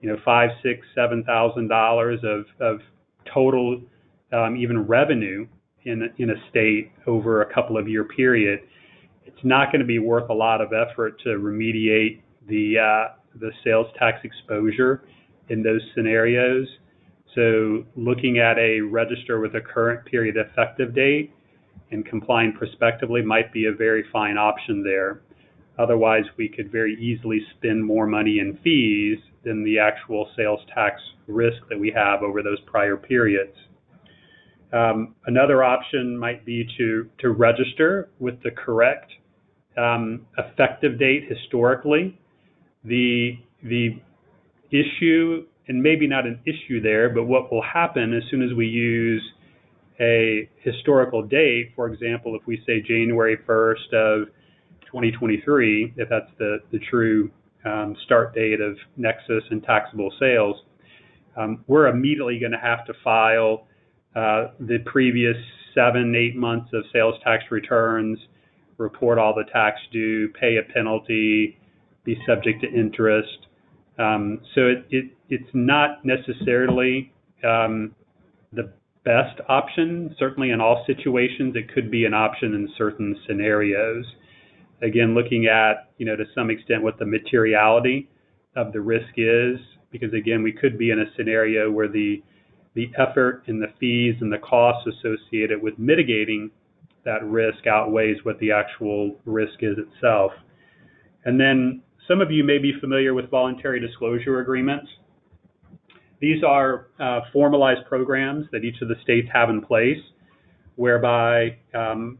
You 0.00 0.10
know, 0.10 0.16
five, 0.24 0.50
six, 0.62 0.86
seven 0.94 1.24
thousand 1.24 1.68
dollars 1.68 2.20
of 2.22 2.44
of 2.60 2.80
total 3.32 3.80
um, 4.32 4.56
even 4.56 4.86
revenue 4.86 5.46
in 5.84 6.08
in 6.18 6.30
a 6.30 6.34
state 6.50 6.92
over 7.06 7.42
a 7.42 7.54
couple 7.54 7.76
of 7.76 7.88
year 7.88 8.04
period. 8.04 8.60
It's 9.24 9.44
not 9.44 9.72
going 9.72 9.80
to 9.80 9.86
be 9.86 9.98
worth 9.98 10.30
a 10.30 10.34
lot 10.34 10.60
of 10.60 10.72
effort 10.72 11.20
to 11.22 11.30
remediate 11.30 12.20
the 12.48 12.78
uh, 12.78 13.14
the 13.38 13.50
sales 13.64 13.86
tax 13.98 14.18
exposure 14.24 15.04
in 15.48 15.62
those 15.62 15.80
scenarios. 15.94 16.66
So 17.34 17.84
looking 17.96 18.38
at 18.38 18.58
a 18.58 18.80
register 18.80 19.40
with 19.40 19.54
a 19.54 19.60
current 19.60 20.04
period 20.06 20.36
effective 20.36 20.94
date 20.94 21.32
and 21.90 22.04
complying 22.04 22.52
prospectively 22.52 23.22
might 23.22 23.52
be 23.52 23.66
a 23.66 23.72
very 23.72 24.04
fine 24.12 24.36
option 24.36 24.82
there. 24.82 25.22
Otherwise, 25.78 26.24
we 26.36 26.48
could 26.48 26.70
very 26.72 26.94
easily 27.00 27.40
spend 27.56 27.84
more 27.84 28.06
money 28.06 28.40
in 28.40 28.58
fees 28.64 29.18
than 29.44 29.64
the 29.64 29.78
actual 29.78 30.28
sales 30.36 30.60
tax 30.74 31.00
risk 31.26 31.58
that 31.70 31.78
we 31.78 31.90
have 31.94 32.22
over 32.22 32.42
those 32.42 32.58
prior 32.66 32.96
periods. 32.96 33.54
Um, 34.72 35.14
another 35.26 35.62
option 35.62 36.18
might 36.18 36.44
be 36.44 36.68
to, 36.76 37.08
to 37.20 37.30
register 37.30 38.10
with 38.18 38.42
the 38.42 38.50
correct 38.50 39.12
um, 39.76 40.26
effective 40.36 40.98
date 40.98 41.24
historically. 41.28 42.18
The, 42.84 43.38
the 43.62 44.00
issue, 44.70 45.46
and 45.68 45.82
maybe 45.82 46.06
not 46.06 46.26
an 46.26 46.40
issue 46.44 46.82
there, 46.82 47.08
but 47.08 47.24
what 47.24 47.52
will 47.52 47.62
happen 47.62 48.12
as 48.14 48.22
soon 48.30 48.42
as 48.42 48.54
we 48.54 48.66
use 48.66 49.22
a 50.00 50.48
historical 50.62 51.22
date, 51.22 51.72
for 51.74 51.92
example, 51.92 52.36
if 52.40 52.46
we 52.46 52.62
say 52.66 52.80
January 52.80 53.36
1st 53.48 53.92
of 53.94 54.28
2023, 54.86 55.94
if 55.96 56.08
that's 56.08 56.30
the, 56.38 56.58
the 56.72 56.78
true 56.90 57.30
um, 57.64 57.96
start 58.04 58.34
date 58.34 58.60
of 58.60 58.76
Nexus 58.96 59.42
and 59.50 59.62
taxable 59.62 60.12
sales, 60.20 60.56
um, 61.36 61.64
we're 61.66 61.88
immediately 61.88 62.38
going 62.38 62.52
to 62.52 62.58
have 62.58 62.84
to 62.86 62.92
file 63.02 63.66
uh, 64.16 64.48
the 64.60 64.78
previous 64.86 65.36
seven, 65.74 66.14
eight 66.16 66.36
months 66.36 66.70
of 66.72 66.84
sales 66.92 67.14
tax 67.22 67.44
returns, 67.50 68.18
report 68.78 69.18
all 69.18 69.34
the 69.34 69.44
tax 69.52 69.78
due, 69.92 70.28
pay 70.40 70.56
a 70.56 70.72
penalty, 70.72 71.58
be 72.04 72.16
subject 72.26 72.62
to 72.62 72.68
interest. 72.68 73.46
Um, 73.98 74.40
so 74.54 74.62
it, 74.62 74.86
it, 74.90 75.04
it's 75.28 75.50
not 75.52 76.04
necessarily 76.04 77.12
um, 77.44 77.94
best 79.08 79.40
option. 79.48 80.14
Certainly, 80.18 80.50
in 80.50 80.60
all 80.60 80.84
situations, 80.86 81.56
it 81.56 81.72
could 81.72 81.90
be 81.90 82.04
an 82.04 82.12
option 82.12 82.52
in 82.52 82.68
certain 82.76 83.16
scenarios. 83.26 84.04
Again, 84.82 85.14
looking 85.14 85.46
at 85.46 85.90
you 85.96 86.04
know 86.04 86.14
to 86.14 86.24
some 86.34 86.50
extent 86.50 86.82
what 86.82 86.98
the 86.98 87.06
materiality 87.06 88.10
of 88.54 88.74
the 88.74 88.80
risk 88.82 89.14
is, 89.16 89.58
because 89.90 90.12
again, 90.12 90.42
we 90.42 90.52
could 90.52 90.76
be 90.76 90.90
in 90.90 90.98
a 91.00 91.06
scenario 91.16 91.70
where 91.70 91.88
the 91.88 92.22
the 92.74 92.90
effort 92.98 93.44
and 93.46 93.62
the 93.62 93.72
fees 93.80 94.14
and 94.20 94.30
the 94.30 94.38
costs 94.38 94.86
associated 94.86 95.62
with 95.62 95.78
mitigating 95.78 96.50
that 97.06 97.24
risk 97.24 97.66
outweighs 97.66 98.18
what 98.24 98.38
the 98.40 98.52
actual 98.52 99.16
risk 99.24 99.62
is 99.62 99.76
itself. 99.78 100.32
And 101.24 101.40
then 101.40 101.80
some 102.06 102.20
of 102.20 102.30
you 102.30 102.44
may 102.44 102.58
be 102.58 102.72
familiar 102.78 103.14
with 103.14 103.30
voluntary 103.30 103.80
disclosure 103.80 104.40
agreements. 104.40 104.86
These 106.20 106.42
are 106.42 106.86
uh, 106.98 107.20
formalized 107.32 107.86
programs 107.88 108.46
that 108.52 108.64
each 108.64 108.80
of 108.82 108.88
the 108.88 108.96
states 109.02 109.28
have 109.32 109.50
in 109.50 109.60
place, 109.60 110.02
whereby 110.76 111.56
um, 111.74 112.18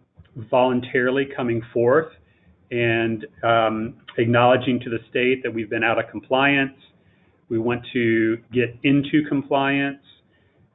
voluntarily 0.50 1.26
coming 1.36 1.62
forth 1.72 2.12
and 2.70 3.26
um, 3.42 3.94
acknowledging 4.18 4.80
to 4.80 4.90
the 4.90 4.98
state 5.10 5.42
that 5.42 5.52
we've 5.52 5.70
been 5.70 5.84
out 5.84 5.98
of 5.98 6.10
compliance, 6.10 6.76
we 7.48 7.58
want 7.58 7.82
to 7.92 8.36
get 8.52 8.76
into 8.82 9.22
compliance. 9.28 10.02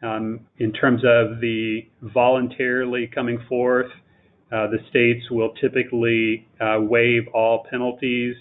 Um, 0.01 0.42
in 0.58 0.74
terms 0.74 1.01
of 1.06 1.39
the 1.39 1.88
voluntarily 2.01 3.10
coming 3.13 3.39
forth, 3.48 3.92
uh, 4.51 4.68
the 4.68 4.80
states 4.89 5.32
will 5.32 5.53
typically 5.62 6.48
uh, 6.60 6.80
waive 6.82 7.27
all 7.34 7.65
penalties. 7.70 8.36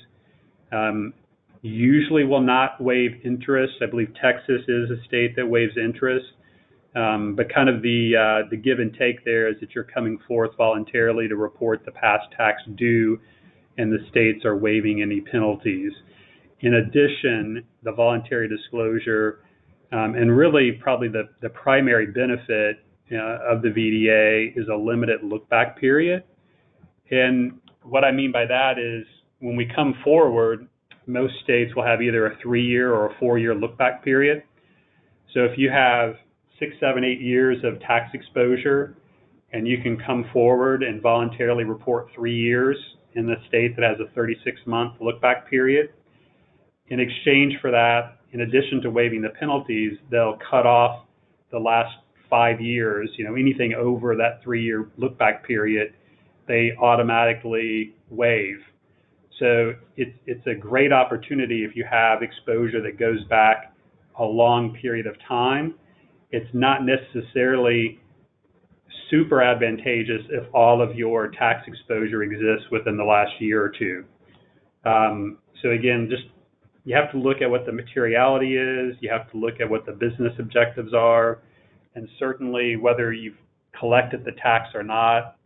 Um, 0.72 1.14
usually 1.62 2.24
will 2.24 2.40
not 2.40 2.80
waive 2.80 3.20
interest. 3.24 3.74
I 3.80 3.86
believe 3.86 4.12
Texas 4.20 4.62
is 4.68 4.90
a 4.90 5.02
state 5.06 5.36
that 5.36 5.46
waives 5.46 5.74
interest. 5.76 6.26
Um, 6.94 7.34
but 7.36 7.52
kind 7.52 7.70
of 7.70 7.80
the 7.80 8.12
uh, 8.44 8.48
the 8.50 8.56
give 8.56 8.78
and 8.78 8.94
take 8.98 9.24
there 9.24 9.48
is 9.48 9.58
that 9.60 9.74
you're 9.74 9.84
coming 9.84 10.18
forth 10.28 10.50
voluntarily 10.58 11.26
to 11.26 11.36
report 11.36 11.86
the 11.86 11.92
past 11.92 12.24
tax 12.36 12.60
due, 12.76 13.18
and 13.78 13.90
the 13.90 14.04
states 14.10 14.44
are 14.44 14.56
waiving 14.56 15.00
any 15.00 15.22
penalties. 15.22 15.92
In 16.60 16.74
addition, 16.74 17.64
the 17.82 17.92
voluntary 17.92 18.46
disclosure, 18.46 19.40
um, 19.90 20.14
and 20.16 20.36
really 20.36 20.72
probably 20.72 21.08
the, 21.08 21.30
the 21.40 21.48
primary 21.48 22.06
benefit 22.06 22.84
uh, 23.10 23.38
of 23.50 23.62
the 23.62 23.68
VDA 23.68 24.56
is 24.56 24.68
a 24.68 24.76
limited 24.76 25.22
look 25.22 25.48
back 25.48 25.80
period. 25.80 26.24
And 27.10 27.58
what 27.82 28.04
I 28.04 28.12
mean 28.12 28.32
by 28.32 28.44
that 28.46 28.78
is 28.78 29.06
when 29.40 29.56
we 29.56 29.66
come 29.74 29.94
forward, 30.04 30.68
most 31.06 31.34
states 31.44 31.74
will 31.74 31.84
have 31.84 32.02
either 32.02 32.26
a 32.26 32.36
three 32.42 32.64
year 32.64 32.92
or 32.92 33.10
a 33.10 33.14
four 33.18 33.38
year 33.38 33.54
look 33.54 33.76
back 33.76 34.04
period. 34.04 34.42
So 35.34 35.40
if 35.40 35.58
you 35.58 35.70
have 35.70 36.14
six, 36.58 36.74
seven, 36.80 37.04
eight 37.04 37.20
years 37.20 37.58
of 37.64 37.80
tax 37.80 38.10
exposure 38.14 38.96
and 39.52 39.66
you 39.66 39.78
can 39.82 39.98
come 40.06 40.24
forward 40.32 40.82
and 40.82 41.02
voluntarily 41.02 41.64
report 41.64 42.08
three 42.14 42.36
years 42.36 42.76
in 43.14 43.26
the 43.26 43.36
state 43.48 43.76
that 43.76 43.82
has 43.82 43.98
a 44.00 44.10
36 44.14 44.60
month 44.66 44.94
look 45.00 45.20
back 45.20 45.48
period, 45.48 45.90
in 46.88 47.00
exchange 47.00 47.54
for 47.60 47.70
that, 47.70 48.18
in 48.32 48.42
addition 48.42 48.80
to 48.82 48.90
waiving 48.90 49.22
the 49.22 49.30
penalties, 49.40 49.92
they'll 50.10 50.38
cut 50.50 50.66
off 50.66 51.06
the 51.50 51.58
last 51.58 51.94
five 52.30 52.60
years, 52.60 53.10
you 53.18 53.24
know, 53.24 53.34
anything 53.34 53.74
over 53.74 54.16
that 54.16 54.42
three 54.42 54.62
year 54.62 54.88
look 54.96 55.18
back 55.18 55.46
period, 55.46 55.92
they 56.48 56.72
automatically 56.80 57.94
waive. 58.08 58.58
So 59.38 59.74
it's 59.96 60.16
it's 60.26 60.46
a 60.46 60.54
great 60.54 60.92
opportunity 60.92 61.64
if 61.64 61.74
you 61.74 61.84
have 61.90 62.22
exposure 62.22 62.82
that 62.82 62.98
goes 62.98 63.24
back 63.24 63.74
a 64.18 64.24
long 64.24 64.76
period 64.80 65.06
of 65.06 65.16
time. 65.26 65.74
It's 66.30 66.50
not 66.52 66.80
necessarily 66.84 68.00
super 69.10 69.42
advantageous 69.42 70.22
if 70.30 70.44
all 70.54 70.80
of 70.80 70.96
your 70.96 71.28
tax 71.28 71.66
exposure 71.66 72.22
exists 72.22 72.70
within 72.70 72.96
the 72.96 73.04
last 73.04 73.32
year 73.40 73.62
or 73.62 73.70
two. 73.70 74.04
Um, 74.84 75.38
so 75.62 75.70
again, 75.70 76.08
just 76.10 76.24
you 76.84 76.96
have 76.96 77.12
to 77.12 77.18
look 77.18 77.42
at 77.42 77.50
what 77.50 77.64
the 77.66 77.72
materiality 77.72 78.56
is. 78.56 78.96
You 79.00 79.10
have 79.10 79.30
to 79.30 79.36
look 79.36 79.60
at 79.60 79.68
what 79.68 79.86
the 79.86 79.92
business 79.92 80.32
objectives 80.38 80.92
are, 80.94 81.42
and 81.94 82.08
certainly 82.18 82.76
whether 82.76 83.12
you've 83.12 83.36
collected 83.78 84.24
the 84.24 84.32
tax 84.32 84.68
or 84.74 84.82
not. 84.82 85.36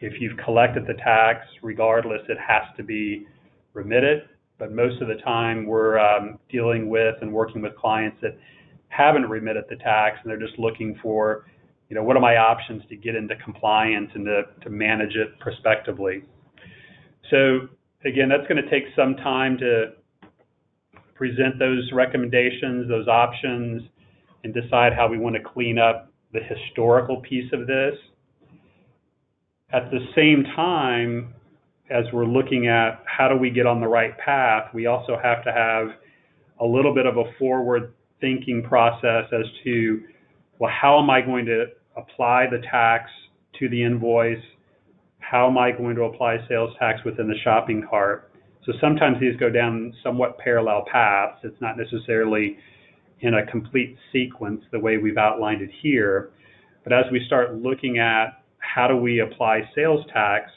If 0.00 0.20
you've 0.20 0.36
collected 0.44 0.86
the 0.86 0.94
tax, 0.94 1.46
regardless, 1.62 2.20
it 2.28 2.38
has 2.38 2.62
to 2.76 2.82
be 2.82 3.26
remitted, 3.74 4.22
but 4.58 4.72
most 4.72 5.02
of 5.02 5.08
the 5.08 5.16
time 5.16 5.66
we're 5.66 5.98
um, 5.98 6.38
dealing 6.50 6.88
with 6.88 7.16
and 7.20 7.32
working 7.32 7.60
with 7.60 7.76
clients 7.76 8.16
that 8.22 8.38
haven't 8.88 9.28
remitted 9.28 9.64
the 9.68 9.76
tax 9.76 10.18
and 10.22 10.30
they're 10.30 10.38
just 10.38 10.58
looking 10.58 10.98
for, 11.02 11.46
you 11.88 11.96
know, 11.96 12.02
what 12.02 12.16
are 12.16 12.20
my 12.20 12.36
options 12.36 12.82
to 12.88 12.96
get 12.96 13.14
into 13.14 13.34
compliance 13.44 14.10
and 14.14 14.24
to, 14.24 14.42
to 14.62 14.70
manage 14.70 15.16
it 15.16 15.38
prospectively. 15.40 16.22
So 17.30 17.68
again, 18.04 18.28
that's 18.28 18.46
going 18.48 18.62
to 18.62 18.70
take 18.70 18.84
some 18.96 19.16
time 19.16 19.58
to 19.58 19.92
present 21.14 21.58
those 21.58 21.90
recommendations, 21.92 22.88
those 22.88 23.08
options, 23.08 23.82
and 24.44 24.54
decide 24.54 24.92
how 24.92 25.08
we 25.08 25.18
want 25.18 25.34
to 25.36 25.42
clean 25.42 25.78
up 25.78 26.12
the 26.32 26.40
historical 26.40 27.20
piece 27.22 27.50
of 27.52 27.66
this. 27.66 27.94
At 29.72 29.90
the 29.90 30.00
same 30.14 30.44
time, 30.54 31.34
as 31.90 32.04
we're 32.12 32.24
looking 32.24 32.66
at 32.66 33.02
how 33.06 33.28
do 33.28 33.36
we 33.36 33.50
get 33.50 33.66
on 33.66 33.80
the 33.80 33.88
right 33.88 34.16
path, 34.18 34.72
we 34.72 34.86
also 34.86 35.18
have 35.22 35.44
to 35.44 35.52
have 35.52 35.88
a 36.60 36.64
little 36.64 36.94
bit 36.94 37.06
of 37.06 37.16
a 37.16 37.24
forward 37.38 37.92
thinking 38.20 38.62
process 38.62 39.24
as 39.32 39.46
to, 39.64 40.00
well, 40.58 40.70
how 40.70 41.00
am 41.00 41.10
I 41.10 41.20
going 41.20 41.44
to 41.46 41.66
apply 41.96 42.46
the 42.50 42.62
tax 42.70 43.10
to 43.58 43.68
the 43.68 43.82
invoice? 43.82 44.42
how 45.30 45.48
am 45.48 45.58
I 45.58 45.72
going 45.72 45.96
to 45.96 46.02
apply 46.02 46.38
sales 46.48 46.70
tax 46.78 47.00
within 47.04 47.28
the 47.28 47.38
shopping 47.42 47.84
cart? 47.88 48.30
So 48.64 48.72
sometimes 48.80 49.18
these 49.20 49.36
go 49.36 49.50
down 49.50 49.94
somewhat 50.02 50.38
parallel 50.38 50.84
paths. 50.90 51.38
It's 51.42 51.60
not 51.60 51.76
necessarily 51.76 52.56
in 53.20 53.34
a 53.34 53.46
complete 53.46 53.96
sequence 54.12 54.62
the 54.70 54.78
way 54.78 54.98
we've 54.98 55.16
outlined 55.16 55.62
it 55.62 55.70
here. 55.82 56.30
But 56.82 56.92
as 56.92 57.04
we 57.10 57.22
start 57.26 57.56
looking 57.56 57.98
at 57.98 58.42
how 58.58 58.86
do 58.86 58.96
we 58.96 59.20
apply 59.20 59.62
sales 59.74 60.04
tax, 60.12 60.50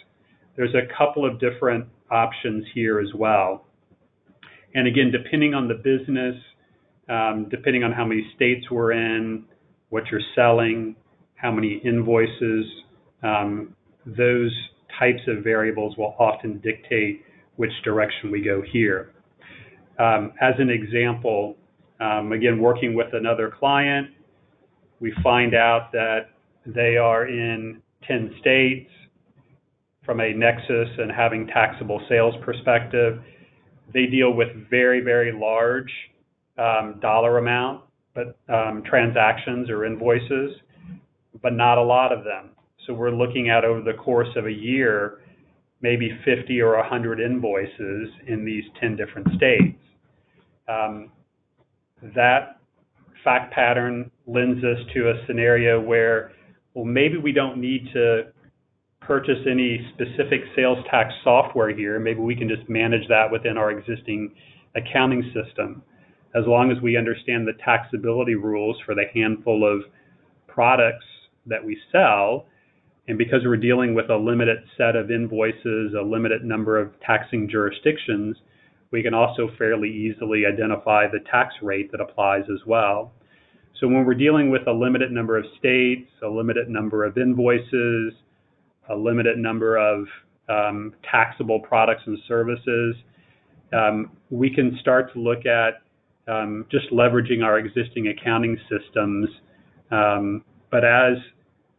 there's 0.58 0.76
a 0.76 0.92
couple 0.98 1.26
of 1.26 1.40
different 1.40 1.86
options 2.12 2.66
here 2.74 3.00
as 3.00 3.14
well. 3.16 3.66
And 4.76 4.88
again, 4.88 5.12
depending 5.12 5.54
on 5.54 5.68
the 5.68 5.76
business, 5.76 6.36
um, 7.10 7.48
depending 7.50 7.84
on 7.84 7.94
how 7.94 8.06
many 8.06 8.30
states 8.36 8.70
we're 8.70 8.92
in, 8.92 9.46
what 9.90 10.04
you're 10.12 10.20
selling, 10.36 10.96
how 11.36 11.52
many 11.52 11.80
invoices, 11.86 12.66
um, 13.24 13.76
those 14.06 14.52
types 15.00 15.22
of 15.28 15.44
variables 15.44 15.96
will 15.98 16.16
often 16.20 16.60
dictate 16.60 17.24
which 17.56 17.72
direction 17.84 18.32
we 18.32 18.42
go 18.42 18.62
here. 18.74 19.14
Um, 20.00 20.34
as 20.42 20.54
an 20.60 20.70
example, 20.70 21.56
um, 22.00 22.32
again, 22.32 22.60
working 22.60 22.94
with 22.94 23.14
another 23.14 23.52
client, 23.58 24.08
we 25.00 25.14
find 25.24 25.56
out 25.56 25.92
that 25.92 26.32
they 26.66 26.98
are 26.98 27.28
in 27.28 27.82
10 28.08 28.36
states 28.40 28.90
from 30.08 30.22
a 30.22 30.34
nexus 30.34 30.88
and 30.98 31.12
having 31.12 31.46
taxable 31.48 32.02
sales 32.10 32.34
perspective. 32.44 33.20
They 33.94 34.08
deal 34.08 34.34
with 34.34 34.48
very, 34.70 35.02
very 35.02 35.32
large 35.32 35.92
um, 36.58 36.96
dollar 37.00 37.38
amount 37.38 37.84
but 38.18 38.36
um, 38.52 38.82
transactions 38.84 39.70
or 39.70 39.86
invoices, 39.86 40.56
but 41.44 41.54
not 41.54 41.78
a 41.78 41.84
lot 41.84 42.12
of 42.12 42.24
them. 42.24 42.50
So 42.88 42.94
we're 42.94 43.12
looking 43.12 43.50
at 43.50 43.64
over 43.64 43.82
the 43.82 43.94
course 43.94 44.30
of 44.36 44.48
a 44.48 44.52
year, 44.52 45.20
maybe 45.82 46.10
50 46.26 46.60
or 46.62 46.78
100 46.78 47.20
invoices 47.20 48.10
in 48.26 48.44
these 48.44 48.64
10 48.82 48.96
different 48.96 49.28
states. 49.36 49.78
Um, 50.68 51.12
that 52.16 52.60
fact 53.24 53.54
pattern 53.54 54.10
lends 54.26 54.64
us 54.64 54.80
to 54.96 55.12
a 55.12 55.26
scenario 55.28 55.80
where, 55.80 56.32
well, 56.74 56.86
maybe 56.86 57.18
we 57.18 57.32
don't 57.32 57.60
need 57.60 57.88
to 57.94 58.32
purchase 59.08 59.40
any 59.50 59.80
specific 59.94 60.42
sales 60.56 60.78
tax 60.92 61.14
software 61.24 61.76
here. 61.76 61.98
Maybe 62.00 62.20
we 62.20 62.36
can 62.36 62.50
just 62.50 62.70
manage 62.70 63.08
that 63.08 63.32
within 63.32 63.58
our 63.58 63.72
existing 63.72 64.36
accounting 64.76 65.24
system. 65.34 65.82
As 66.36 66.44
long 66.46 66.72
as 66.72 66.82
we 66.84 66.98
understand 66.98 67.48
the 67.48 67.54
taxability 67.66 68.36
rules 68.36 68.76
for 68.86 68.94
the 68.94 69.06
handful 69.14 69.66
of 69.66 69.84
products 70.48 71.06
that 71.46 71.64
we 71.64 71.78
sell, 71.92 72.46
and 73.08 73.18
because 73.18 73.40
we're 73.46 73.56
dealing 73.56 73.96
with 73.96 74.10
a 74.10 74.18
limited 74.18 74.58
set 74.78 74.98
of 74.98 75.10
invoices, 75.10 75.94
a 75.98 76.04
limited 76.04 76.44
number 76.44 76.78
of 76.78 76.92
taxing 77.00 77.50
jurisdictions, 77.50 78.36
we 78.92 79.02
can 79.02 79.14
also 79.14 79.50
fairly 79.58 79.90
easily 79.90 80.44
identify 80.46 81.08
the 81.08 81.20
tax 81.32 81.54
rate 81.62 81.90
that 81.92 82.02
applies 82.02 82.44
as 82.52 82.60
well. 82.68 83.14
So 83.80 83.88
when 83.88 84.06
we're 84.06 84.16
dealing 84.16 84.50
with 84.50 84.68
a 84.68 84.72
limited 84.72 85.12
number 85.12 85.38
of 85.38 85.46
states, 85.58 86.10
a 86.22 86.28
limited 86.28 86.68
number 86.68 87.06
of 87.06 87.18
invoices, 87.18 88.14
a 88.90 88.96
limited 88.96 89.38
number 89.38 89.78
of 89.78 90.06
um, 90.50 90.94
taxable 91.10 91.60
products 91.60 92.04
and 92.06 92.18
services, 92.28 92.96
um, 93.74 94.12
we 94.30 94.50
can 94.54 94.78
start 94.80 95.12
to 95.14 95.20
look 95.20 95.46
at 95.46 95.82
um, 96.28 96.66
just 96.72 96.90
leveraging 96.92 97.44
our 97.44 97.58
existing 97.58 98.08
accounting 98.08 98.58
systems. 98.70 99.30
Um, 99.92 100.44
but 100.72 100.84
as 100.84 101.18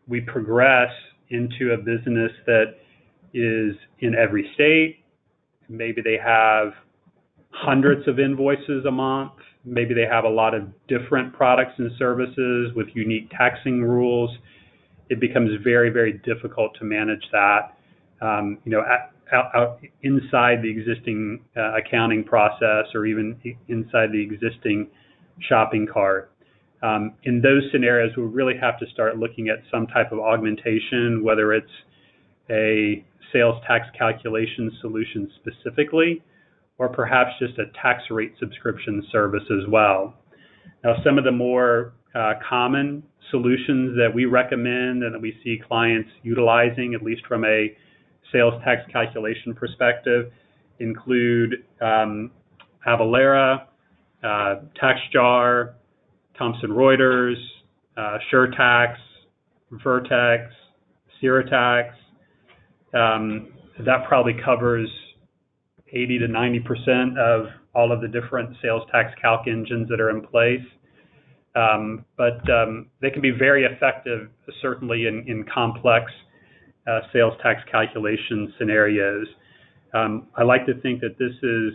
we 0.07 0.21
progress 0.21 0.91
into 1.31 1.73
a 1.73 1.77
business 1.77 2.33
that 2.47 2.77
is 3.35 3.77
in 4.00 4.15
every 4.15 4.50
state, 4.55 5.05
maybe 5.69 6.00
they 6.00 6.17
have 6.23 6.73
hundreds 7.50 8.07
of 8.09 8.19
invoices 8.19 8.85
a 8.87 8.91
month, 8.91 9.33
maybe 9.64 9.92
they 9.92 10.07
have 10.11 10.25
a 10.25 10.29
lot 10.29 10.55
of 10.55 10.62
different 10.87 11.33
products 11.33 11.73
and 11.79 11.90
services 11.99 12.73
with 12.75 12.87
unique 12.94 13.31
taxing 13.31 13.83
rules 13.83 14.31
it 15.11 15.21
becomes 15.21 15.51
very, 15.62 15.90
very 15.90 16.14
difficult 16.25 16.73
to 16.79 16.85
manage 16.85 17.25
that. 17.33 17.77
Um, 18.21 18.59
you 18.64 18.73
know, 18.73 18.81
at, 18.81 19.12
out, 19.33 19.55
out, 19.55 19.81
inside 20.03 20.62
the 20.62 20.71
existing 20.71 21.40
uh, 21.57 21.77
accounting 21.77 22.25
process 22.25 22.87
or 22.94 23.07
even 23.07 23.37
inside 23.68 24.11
the 24.12 24.23
existing 24.23 24.88
shopping 25.49 25.87
cart. 25.92 26.33
Um, 26.83 27.14
in 27.25 27.40
those 27.40 27.62
scenarios, 27.73 28.16
we 28.16 28.23
really 28.23 28.57
have 28.61 28.79
to 28.79 28.87
start 28.92 29.18
looking 29.18 29.49
at 29.49 29.59
some 29.71 29.87
type 29.88 30.12
of 30.12 30.21
augmentation, 30.21 31.23
whether 31.25 31.53
it's 31.53 31.71
a 32.51 33.05
sales 33.33 33.61
tax 33.66 33.87
calculation 33.97 34.71
solution 34.81 35.31
specifically, 35.40 36.23
or 36.79 36.88
perhaps 36.88 37.31
just 37.40 37.59
a 37.59 37.66
tax 37.83 38.05
rate 38.11 38.33
subscription 38.38 39.05
service 39.11 39.42
as 39.51 39.68
well. 39.68 40.14
Now, 40.85 40.94
some 41.05 41.18
of 41.18 41.25
the 41.25 41.33
more 41.33 41.92
uh, 42.14 42.35
common 42.49 43.03
solutions 43.31 43.97
that 43.97 44.11
we 44.14 44.25
recommend 44.25 45.03
and 45.03 45.14
that 45.14 45.21
we 45.21 45.37
see 45.44 45.61
clients 45.66 46.09
utilizing, 46.23 46.94
at 46.94 47.03
least 47.03 47.23
from 47.27 47.44
a 47.44 47.77
sales 48.33 48.55
tax 48.64 48.83
calculation 48.92 49.55
perspective, 49.55 50.31
include 50.81 51.64
um, 51.81 52.31
Avalara, 52.87 53.62
uh, 54.23 54.57
TaxJar, 54.81 55.75
Thomson 56.37 56.71
Reuters, 56.71 57.37
uh, 57.97 58.18
SureTax, 58.33 58.97
Vertex, 59.73 60.53
CereTax. 61.23 61.90
Um, 62.94 63.49
that 63.85 64.07
probably 64.09 64.35
covers 64.44 64.88
80 65.92 66.18
to 66.21 66.29
90 66.29 66.61
percent 66.61 67.18
of 67.18 67.47
all 67.75 67.92
of 67.92 68.01
the 68.01 68.09
different 68.09 68.57
sales 68.62 68.83
tax 68.90 69.12
calc 69.21 69.47
engines 69.47 69.88
that 69.88 70.01
are 70.01 70.11
in 70.11 70.23
place. 70.27 70.64
Um, 71.59 72.05
but 72.16 72.49
um, 72.51 72.87
they 73.01 73.11
can 73.11 73.21
be 73.21 73.33
very 73.33 73.64
effective, 73.64 74.29
certainly 74.62 75.07
in, 75.07 75.25
in 75.27 75.44
complex 75.53 76.12
uh, 76.87 77.01
sales 77.12 77.35
tax 77.42 77.61
calculation 77.71 78.53
scenarios. 78.59 79.27
Um, 79.92 80.29
I 80.37 80.44
like 80.44 80.66
to 80.66 80.81
think 80.83 81.01
that 81.01 81.18
this 81.18 81.33
is 81.42 81.73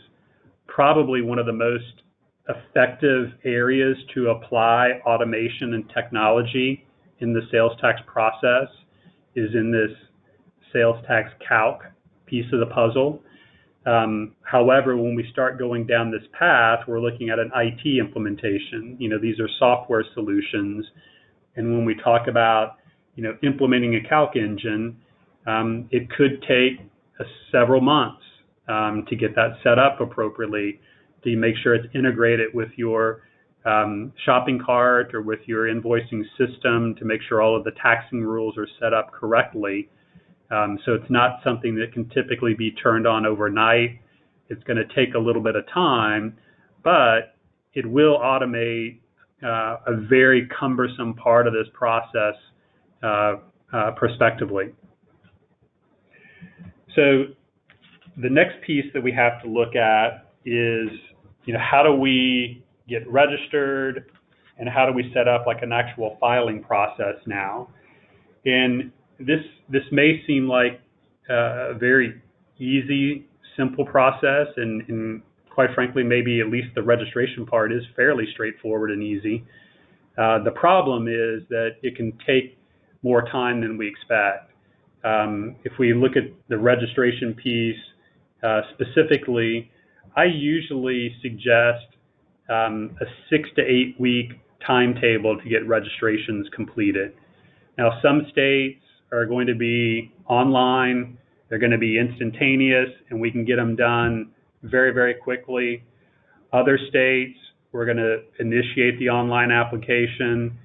probably 0.68 1.22
one 1.22 1.38
of 1.38 1.46
the 1.46 1.54
most 1.54 2.04
effective 2.48 3.32
areas 3.44 3.98
to 4.14 4.30
apply 4.30 5.02
automation 5.06 5.74
and 5.74 5.90
technology 5.94 6.86
in 7.20 7.34
the 7.34 7.42
sales 7.52 7.74
tax 7.82 8.00
process 8.06 8.68
is 9.36 9.50
in 9.54 9.72
this 9.72 9.92
sales 10.72 10.98
tax 11.08 11.30
calc 11.48 11.82
piece 12.26 12.46
of 12.54 12.60
the 12.60 12.68
puzzle. 12.68 13.22
Um, 13.86 14.36
however, 14.44 14.96
when 14.96 15.16
we 15.16 15.28
start 15.32 15.60
going 15.60 15.86
down 15.86 16.12
this 16.12 16.24
path, 16.38 16.80
we're 16.88 17.02
looking 17.02 17.30
at 17.30 17.40
an 17.40 17.52
IT 17.54 18.00
implementation. 18.00 18.96
You 19.00 19.10
know, 19.10 19.20
these 19.20 19.40
are 19.40 19.50
software 19.60 20.06
solutions, 20.14 20.86
and 21.56 21.74
when 21.74 21.86
we 21.86 21.96
talk 22.02 22.28
about 22.28 22.78
you 23.16 23.24
know 23.24 23.38
implementing 23.44 23.96
a 23.96 24.08
calc 24.08 24.36
engine, 24.36 24.98
um, 25.46 25.90
it 25.92 26.10
could 26.10 26.42
take 26.42 26.80
uh, 27.20 27.24
several 27.52 27.82
months 27.82 28.24
um, 28.70 29.06
to 29.10 29.16
get 29.16 29.36
that 29.36 29.58
set 29.64 29.78
up 29.78 30.00
appropriately. 30.00 30.80
To 31.26 31.38
make 31.38 31.56
sure 31.64 31.74
it's 31.74 31.88
integrated 31.96 32.54
with 32.54 32.70
your 32.76 33.22
um, 33.66 34.12
shopping 34.26 34.60
cart 34.64 35.14
or 35.14 35.22
with 35.22 35.40
your 35.46 35.66
invoicing 35.68 36.24
system 36.38 36.96
to 36.96 37.06
make 37.06 37.22
sure 37.28 37.42
all 37.42 37.56
of 37.56 37.64
the 37.64 37.72
taxing 37.82 38.22
rules 38.22 38.58
are 38.58 38.68
set 38.80 38.94
up 38.94 39.12
correctly. 39.12 39.90
Um, 40.52 40.80
so 40.86 40.94
it's 40.94 41.10
not 41.10 41.40
something 41.44 41.76
that 41.76 41.94
can 41.94 42.10
typically 42.10 42.54
be 42.54 42.72
turned 42.72 43.08
on 43.08 43.26
overnight. 43.26 44.00
It's 44.50 44.64
going 44.64 44.78
to 44.78 44.96
take 44.96 45.16
a 45.16 45.20
little 45.20 45.42
bit 45.42 45.56
of 45.56 45.66
time, 45.74 46.38
but 46.84 47.36
it 47.74 47.90
will 47.90 48.20
automate 48.20 49.00
uh, 49.44 49.78
a 49.88 49.96
very 50.10 50.48
cumbersome 50.60 51.14
part 51.16 51.48
of 51.48 51.54
this 51.54 51.68
process 51.74 52.36
uh, 53.02 53.36
uh, 53.74 53.92
prospectively. 53.96 54.74
So 56.96 57.26
the 58.22 58.30
next 58.30 58.62
piece 58.66 58.86
that 58.94 59.02
we 59.02 59.12
have 59.12 59.42
to 59.42 59.50
look 59.50 59.76
at 59.76 60.30
is, 60.46 60.90
you 61.46 61.54
know, 61.54 61.60
how 61.60 61.84
do 61.84 61.94
we 61.94 62.64
get 62.88 63.10
registered 63.10 64.12
and 64.60 64.70
how 64.70 64.86
do 64.86 64.94
we 64.94 65.12
set 65.14 65.28
up 65.28 65.48
like 65.48 65.64
an 65.64 65.72
actual 65.72 66.18
filing 66.20 66.62
process 66.64 67.16
now? 67.26 67.70
And 68.46 68.92
this 69.20 69.42
this 69.70 69.84
may 69.92 70.22
seem 70.28 70.48
like 70.48 70.82
a 71.30 71.74
very 71.80 72.22
easy, 72.60 73.26
simple 73.58 73.86
process, 73.86 74.48
and, 74.58 74.84
and 74.90 75.22
quite 75.50 75.70
frankly, 75.76 76.04
maybe 76.04 76.42
at 76.42 76.48
least 76.48 76.68
the 76.76 76.82
registration 76.82 77.46
part 77.46 77.72
is 77.72 77.84
fairly 77.96 78.26
straightforward 78.34 78.92
and 78.92 79.04
easy. 79.04 79.44
Uh, 80.18 80.44
the 80.44 80.52
problem 80.52 81.08
is 81.08 81.48
that 81.50 81.72
it 81.82 81.96
can 81.96 82.12
take 82.26 82.58
more 83.02 83.24
time 83.30 83.62
than 83.62 83.78
we 83.78 83.88
expect. 83.88 84.52
Um, 85.04 85.56
if 85.64 85.74
we 85.80 85.94
look 85.94 86.14
at 86.16 86.24
the 86.50 86.58
registration 86.58 87.34
piece 87.34 87.80
uh, 88.44 88.62
specifically, 88.74 89.70
I 90.16 90.26
usually 90.26 91.16
suggest 91.22 91.88
um, 92.50 92.96
a 93.02 93.06
six 93.30 93.50
to 93.56 93.62
eight 93.62 93.96
week 94.00 94.34
timetable 94.66 95.38
to 95.42 95.50
get 95.50 95.68
registrations 95.68 96.48
completed. 96.56 97.14
Now, 97.78 98.00
some 98.02 98.28
states 98.32 98.83
are 99.14 99.26
going 99.26 99.48
to 99.48 99.56
be 99.56 100.12
online, 100.28 101.18
they're 101.50 101.60
going 101.60 101.72
to 101.72 101.78
be 101.78 102.00
instantaneous, 102.00 102.90
and 103.10 103.22
we 103.22 103.32
can 103.32 103.46
get 103.46 103.58
them 103.58 103.76
done 103.76 104.32
very, 104.64 104.92
very 104.92 105.14
quickly. 105.14 105.84
Other 106.52 106.80
states, 106.90 107.38
we're 107.72 107.86
going 107.86 107.98
to 107.98 108.24
initiate 108.40 109.00
the 109.00 109.10
online 109.10 109.52
application. 109.52 110.58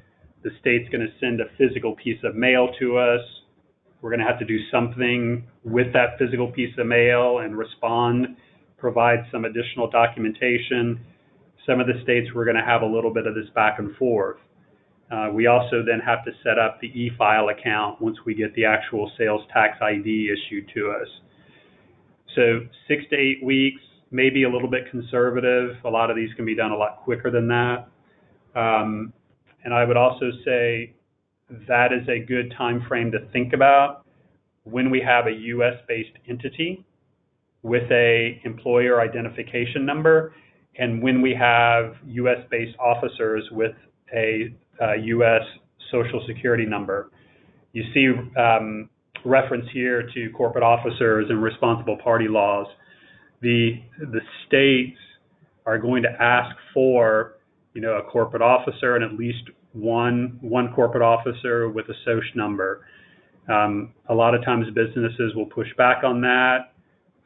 The 0.43 0.51
state's 0.61 0.89
going 0.91 1.07
to 1.07 1.13
send 1.21 1.41
a 1.41 1.47
physical 1.59 1.95
piece 1.97 2.19
of 2.25 2.35
mail 2.35 2.69
to 2.81 2.97
us. 2.99 3.21
We're 4.01 4.11
going 4.11 4.21
to 4.21 4.27
have 4.27 4.39
to 4.39 4.45
do 4.45 4.59
something 4.71 5.45
with 5.65 5.93
that 5.93 6.19
physical 6.19 6.53
piece 6.53 6.75
of 6.79 6.87
mail 6.87 7.39
and 7.39 7.57
respond, 7.57 8.37
provide 8.77 9.21
some 9.33 9.45
additional 9.45 9.91
documentation. 9.91 11.01
Some 11.67 11.81
of 11.81 11.87
the 11.87 12.01
states, 12.03 12.29
we're 12.35 12.45
going 12.45 12.57
to 12.57 12.65
have 12.65 12.83
a 12.83 12.87
little 12.87 13.13
bit 13.13 13.27
of 13.27 13.35
this 13.35 13.49
back 13.55 13.79
and 13.79 13.95
forth. 13.97 14.39
Uh, 15.11 15.31
we 15.33 15.47
also 15.47 15.83
then 15.87 16.01
have 16.05 16.25
to 16.25 16.31
set 16.43 16.59
up 16.59 16.81
the 16.81 16.89
e-file 16.89 17.49
account 17.49 18.01
once 18.01 18.19
we 18.27 18.35
get 18.35 18.55
the 18.55 18.65
actual 18.65 19.11
sales 19.17 19.41
tax 19.53 19.79
ID 19.81 20.31
issued 20.31 20.71
to 20.75 20.91
us. 20.91 21.09
So 22.35 22.61
six 22.87 23.05
to 23.11 23.17
eight 23.17 23.43
weeks, 23.43 23.81
maybe 24.11 24.45
a 24.45 24.51
little 24.51 24.69
bit 24.69 24.91
conservative. 24.91 25.77
A 25.85 25.89
lot 25.89 26.11
of 26.11 26.17
these 26.17 26.29
can 26.35 26.45
be 26.45 26.55
done 26.55 26.73
a 26.73 26.77
lot 26.77 27.01
quicker 27.05 27.31
than 27.31 27.49
that. 27.49 27.89
Um, 28.55 29.13
and 29.65 29.73
I 29.73 29.85
would 29.85 29.97
also 29.97 30.31
say 30.45 30.95
that 31.67 31.93
is 31.93 32.07
a 32.09 32.19
good 32.19 32.53
time 32.57 32.85
frame 32.87 33.11
to 33.13 33.19
think 33.33 33.55
about 33.55 34.05
when 34.65 34.91
we 34.91 35.01
have 35.01 35.27
a 35.27 35.33
U.S. 35.33 35.75
based 35.89 36.13
entity 36.29 36.85
with 37.63 37.91
a 37.91 38.41
employer 38.45 39.01
identification 39.01 39.85
number 39.85 40.35
and 40.79 41.03
when 41.03 41.21
we 41.23 41.35
have 41.35 41.95
U.S. 42.07 42.39
based 42.51 42.77
officers 42.79 43.45
with 43.51 43.73
a 44.15 44.55
U.S. 44.81 45.43
social 45.91 46.25
security 46.27 46.67
number. 46.67 47.11
You 47.73 47.85
see 47.95 48.09
um, 48.41 48.89
reference 49.25 49.67
here 49.73 50.09
to 50.15 50.31
corporate 50.31 50.65
officers 50.65 51.27
and 51.29 51.43
responsible 51.43 51.99
party 52.03 52.29
laws. 52.29 52.67
The 53.41 53.81
the 53.99 54.21
states 54.47 54.99
are 55.67 55.79
going 55.79 56.03
to 56.03 56.11
ask 56.21 56.55
for 56.75 57.35
you 57.75 57.81
know 57.81 57.99
a 57.99 58.03
corporate 58.03 58.43
officer 58.43 58.97
and 58.97 59.05
at 59.05 59.19
least 59.19 59.51
one 59.73 60.39
one 60.41 60.73
corporate 60.75 61.03
officer 61.03 61.69
with 61.69 61.87
a 61.89 61.95
SOC 62.05 62.35
number. 62.35 62.85
Um, 63.49 63.95
a 64.09 64.15
lot 64.15 64.35
of 64.35 64.45
times 64.45 64.67
businesses 64.75 65.35
will 65.35 65.47
push 65.47 65.69
back 65.77 66.05
on 66.05 66.21
that 66.23 66.73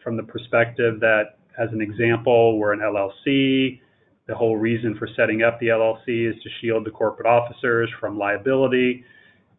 from 0.02 0.16
the 0.16 0.22
perspective 0.22 1.00
that, 1.00 1.38
as 1.58 1.68
an 1.72 1.80
example, 1.80 2.58
we're 2.58 2.72
an 2.72 2.80
LLC. 2.80 3.80
The 4.26 4.34
whole 4.34 4.56
reason 4.56 4.96
for 4.98 5.08
setting 5.16 5.42
up 5.42 5.58
the 5.58 5.68
LLC 5.68 6.30
is 6.30 6.40
to 6.42 6.48
shield 6.60 6.86
the 6.86 6.90
corporate 6.90 7.26
officers 7.26 7.90
from 7.98 8.18
liability. 8.18 9.04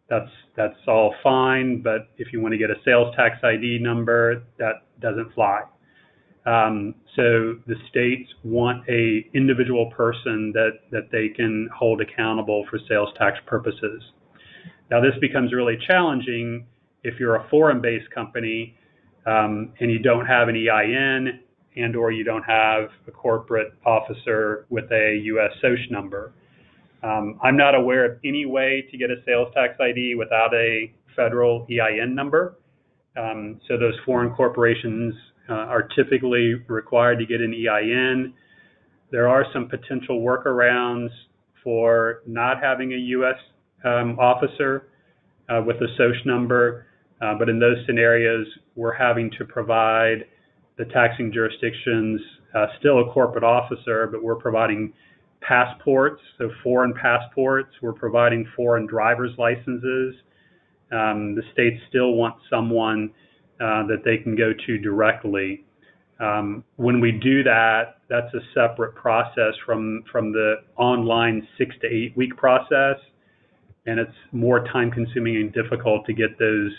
That's 0.08 0.30
that's 0.56 0.76
all 0.86 1.14
fine, 1.22 1.82
but 1.82 2.08
if 2.18 2.32
you 2.32 2.40
want 2.40 2.52
to 2.52 2.58
get 2.58 2.70
a 2.70 2.76
sales 2.84 3.14
tax 3.16 3.36
ID 3.42 3.78
number, 3.80 4.42
that 4.58 4.86
doesn't 5.00 5.34
fly. 5.34 5.62
Um, 6.46 6.94
so 7.16 7.56
the 7.66 7.76
states 7.88 8.28
want 8.42 8.86
a 8.88 9.24
individual 9.34 9.90
person 9.96 10.52
that, 10.52 10.80
that 10.90 11.10
they 11.10 11.28
can 11.28 11.68
hold 11.74 12.02
accountable 12.02 12.66
for 12.68 12.78
sales 12.86 13.08
tax 13.18 13.38
purposes. 13.46 14.02
Now 14.90 15.00
this 15.00 15.14
becomes 15.20 15.54
really 15.54 15.78
challenging 15.86 16.66
if 17.02 17.18
you're 17.18 17.36
a 17.36 17.48
foreign-based 17.48 18.10
company 18.10 18.76
um, 19.26 19.72
and 19.80 19.90
you 19.90 19.98
don't 19.98 20.26
have 20.26 20.48
an 20.48 20.56
EIN 20.56 21.40
and 21.76 21.96
or 21.96 22.12
you 22.12 22.24
don't 22.24 22.44
have 22.44 22.88
a 23.08 23.10
corporate 23.10 23.72
officer 23.84 24.66
with 24.70 24.90
a 24.92 25.20
U.S. 25.24 25.50
SOC 25.60 25.90
number. 25.90 26.32
Um, 27.02 27.38
I'm 27.42 27.56
not 27.56 27.74
aware 27.74 28.04
of 28.04 28.18
any 28.24 28.46
way 28.46 28.86
to 28.90 28.96
get 28.96 29.10
a 29.10 29.16
sales 29.26 29.48
tax 29.54 29.74
ID 29.80 30.14
without 30.16 30.54
a 30.54 30.92
federal 31.14 31.66
EIN 31.70 32.14
number. 32.14 32.56
Um, 33.16 33.60
so 33.68 33.76
those 33.76 33.94
foreign 34.06 34.34
corporations 34.34 35.14
uh, 35.48 35.52
are 35.52 35.82
typically 35.82 36.54
required 36.68 37.18
to 37.18 37.26
get 37.26 37.40
an 37.40 37.52
EIN. 37.52 38.32
There 39.10 39.28
are 39.28 39.44
some 39.52 39.68
potential 39.68 40.20
workarounds 40.20 41.10
for 41.62 42.22
not 42.26 42.62
having 42.62 42.92
a 42.92 42.96
U.S. 42.96 43.36
Um, 43.84 44.18
officer 44.18 44.88
uh, 45.48 45.60
with 45.64 45.76
a 45.76 45.88
SOC 45.96 46.24
number, 46.24 46.86
uh, 47.20 47.34
but 47.38 47.48
in 47.48 47.60
those 47.60 47.76
scenarios, 47.86 48.46
we're 48.76 48.94
having 48.94 49.30
to 49.38 49.44
provide 49.44 50.24
the 50.76 50.84
taxing 50.86 51.32
jurisdictions 51.32 52.20
uh, 52.54 52.66
still 52.78 53.00
a 53.00 53.12
corporate 53.12 53.44
officer, 53.44 54.06
but 54.06 54.22
we're 54.22 54.36
providing 54.36 54.92
passports, 55.40 56.20
so 56.38 56.50
foreign 56.62 56.94
passports. 56.94 57.70
We're 57.82 57.92
providing 57.92 58.46
foreign 58.56 58.86
driver's 58.86 59.32
licenses. 59.38 60.14
Um, 60.92 61.34
the 61.34 61.42
states 61.52 61.80
still 61.88 62.12
want 62.12 62.36
someone 62.48 63.10
uh, 63.60 63.86
that 63.86 64.02
they 64.04 64.18
can 64.18 64.36
go 64.36 64.52
to 64.66 64.78
directly. 64.78 65.64
Um, 66.20 66.64
when 66.76 67.00
we 67.00 67.12
do 67.12 67.42
that, 67.42 67.98
that's 68.08 68.32
a 68.34 68.40
separate 68.54 68.94
process 68.94 69.54
from 69.66 70.04
from 70.10 70.32
the 70.32 70.56
online 70.76 71.46
six 71.58 71.74
to 71.82 71.88
eight 71.88 72.16
week 72.16 72.36
process, 72.36 72.96
and 73.86 73.98
it's 73.98 74.14
more 74.32 74.64
time 74.72 74.90
consuming 74.90 75.36
and 75.36 75.52
difficult 75.52 76.06
to 76.06 76.12
get 76.12 76.38
those 76.38 76.72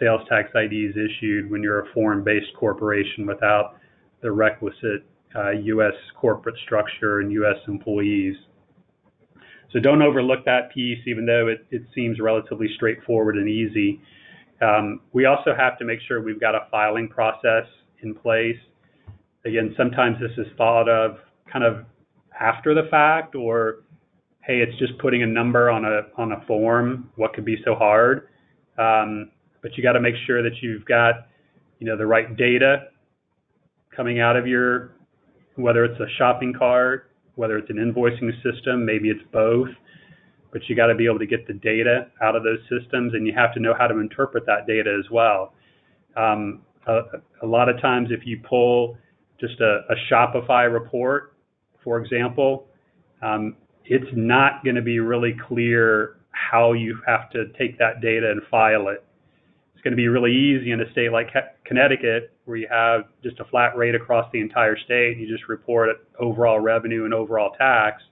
sales 0.00 0.22
tax 0.28 0.50
IDs 0.54 0.96
issued 0.96 1.50
when 1.50 1.62
you're 1.62 1.80
a 1.80 1.92
foreign 1.92 2.24
based 2.24 2.54
corporation 2.58 3.26
without 3.26 3.76
the 4.22 4.30
requisite 4.30 5.04
uh, 5.36 5.50
U.S. 5.50 5.94
corporate 6.18 6.56
structure 6.64 7.20
and 7.20 7.32
U.S. 7.32 7.56
employees. 7.68 8.36
So 9.72 9.80
don't 9.80 10.02
overlook 10.02 10.44
that 10.44 10.72
piece, 10.72 11.00
even 11.06 11.26
though 11.26 11.48
it, 11.48 11.66
it 11.70 11.82
seems 11.94 12.20
relatively 12.20 12.68
straightforward 12.76 13.36
and 13.36 13.48
easy. 13.48 14.00
Um, 14.62 15.00
we 15.12 15.26
also 15.26 15.54
have 15.56 15.78
to 15.78 15.84
make 15.84 15.98
sure 16.06 16.22
we've 16.22 16.40
got 16.40 16.54
a 16.54 16.66
filing 16.70 17.08
process 17.08 17.64
in 18.02 18.14
place. 18.14 18.56
Again, 19.44 19.74
sometimes 19.76 20.16
this 20.20 20.30
is 20.38 20.46
thought 20.56 20.88
of 20.88 21.18
kind 21.52 21.64
of 21.64 21.84
after 22.38 22.74
the 22.74 22.88
fact, 22.90 23.34
or 23.34 23.80
hey, 24.42 24.58
it's 24.58 24.78
just 24.78 24.96
putting 24.98 25.22
a 25.22 25.26
number 25.26 25.70
on 25.70 25.84
a 25.84 26.02
on 26.16 26.32
a 26.32 26.44
form. 26.46 27.10
What 27.16 27.34
could 27.34 27.44
be 27.44 27.56
so 27.64 27.74
hard? 27.74 28.28
Um, 28.78 29.30
but 29.64 29.76
you 29.76 29.82
got 29.82 29.94
to 29.94 30.00
make 30.00 30.14
sure 30.28 30.44
that 30.44 30.62
you've 30.62 30.84
got 30.84 31.26
you 31.80 31.88
know 31.88 31.96
the 31.96 32.06
right 32.06 32.36
data 32.36 32.84
coming 33.96 34.20
out 34.20 34.36
of 34.36 34.46
your 34.46 34.92
whether 35.56 35.84
it's 35.84 35.98
a 36.00 36.06
shopping 36.18 36.52
cart, 36.52 37.10
whether 37.34 37.58
it's 37.58 37.70
an 37.70 37.76
invoicing 37.76 38.30
system, 38.42 38.86
maybe 38.86 39.08
it's 39.08 39.22
both 39.32 39.68
but 40.54 40.62
you 40.68 40.76
got 40.76 40.86
to 40.86 40.94
be 40.94 41.04
able 41.04 41.18
to 41.18 41.26
get 41.26 41.46
the 41.48 41.52
data 41.52 42.06
out 42.22 42.36
of 42.36 42.44
those 42.44 42.60
systems 42.70 43.12
and 43.12 43.26
you 43.26 43.32
have 43.36 43.52
to 43.52 43.60
know 43.60 43.74
how 43.76 43.88
to 43.88 43.98
interpret 43.98 44.46
that 44.46 44.68
data 44.68 44.96
as 44.96 45.10
well. 45.10 45.52
Um, 46.16 46.62
a, 46.86 47.00
a, 47.42 47.46
lot 47.46 47.68
of 47.68 47.80
times, 47.82 48.10
if 48.12 48.24
you 48.24 48.40
pull 48.48 48.96
just 49.40 49.60
a, 49.60 49.80
a 49.90 49.94
Shopify 50.08 50.72
report, 50.72 51.34
for 51.82 51.98
example, 51.98 52.68
um, 53.20 53.56
it's 53.84 54.08
not 54.14 54.62
going 54.62 54.76
to 54.76 54.82
be 54.82 55.00
really 55.00 55.34
clear 55.48 56.18
how 56.30 56.72
you 56.72 56.98
have 57.04 57.30
to 57.30 57.46
take 57.58 57.76
that 57.78 58.00
data 58.00 58.30
and 58.30 58.40
file 58.48 58.88
it. 58.88 59.04
Going 59.84 59.92
to 59.92 59.96
be 59.96 60.08
really 60.08 60.32
easy 60.32 60.72
in 60.72 60.80
a 60.80 60.90
state 60.92 61.12
like 61.12 61.28
Connecticut, 61.66 62.32
where 62.46 62.56
you 62.56 62.66
have 62.70 63.02
just 63.22 63.38
a 63.38 63.44
flat 63.44 63.76
rate 63.76 63.94
across 63.94 64.30
the 64.32 64.40
entire 64.40 64.78
state. 64.78 65.18
You 65.18 65.28
just 65.28 65.46
report 65.48 65.90
overall 66.18 66.58
revenue 66.58 67.04
and 67.04 67.12
overall 67.12 67.50
tax 67.58 68.02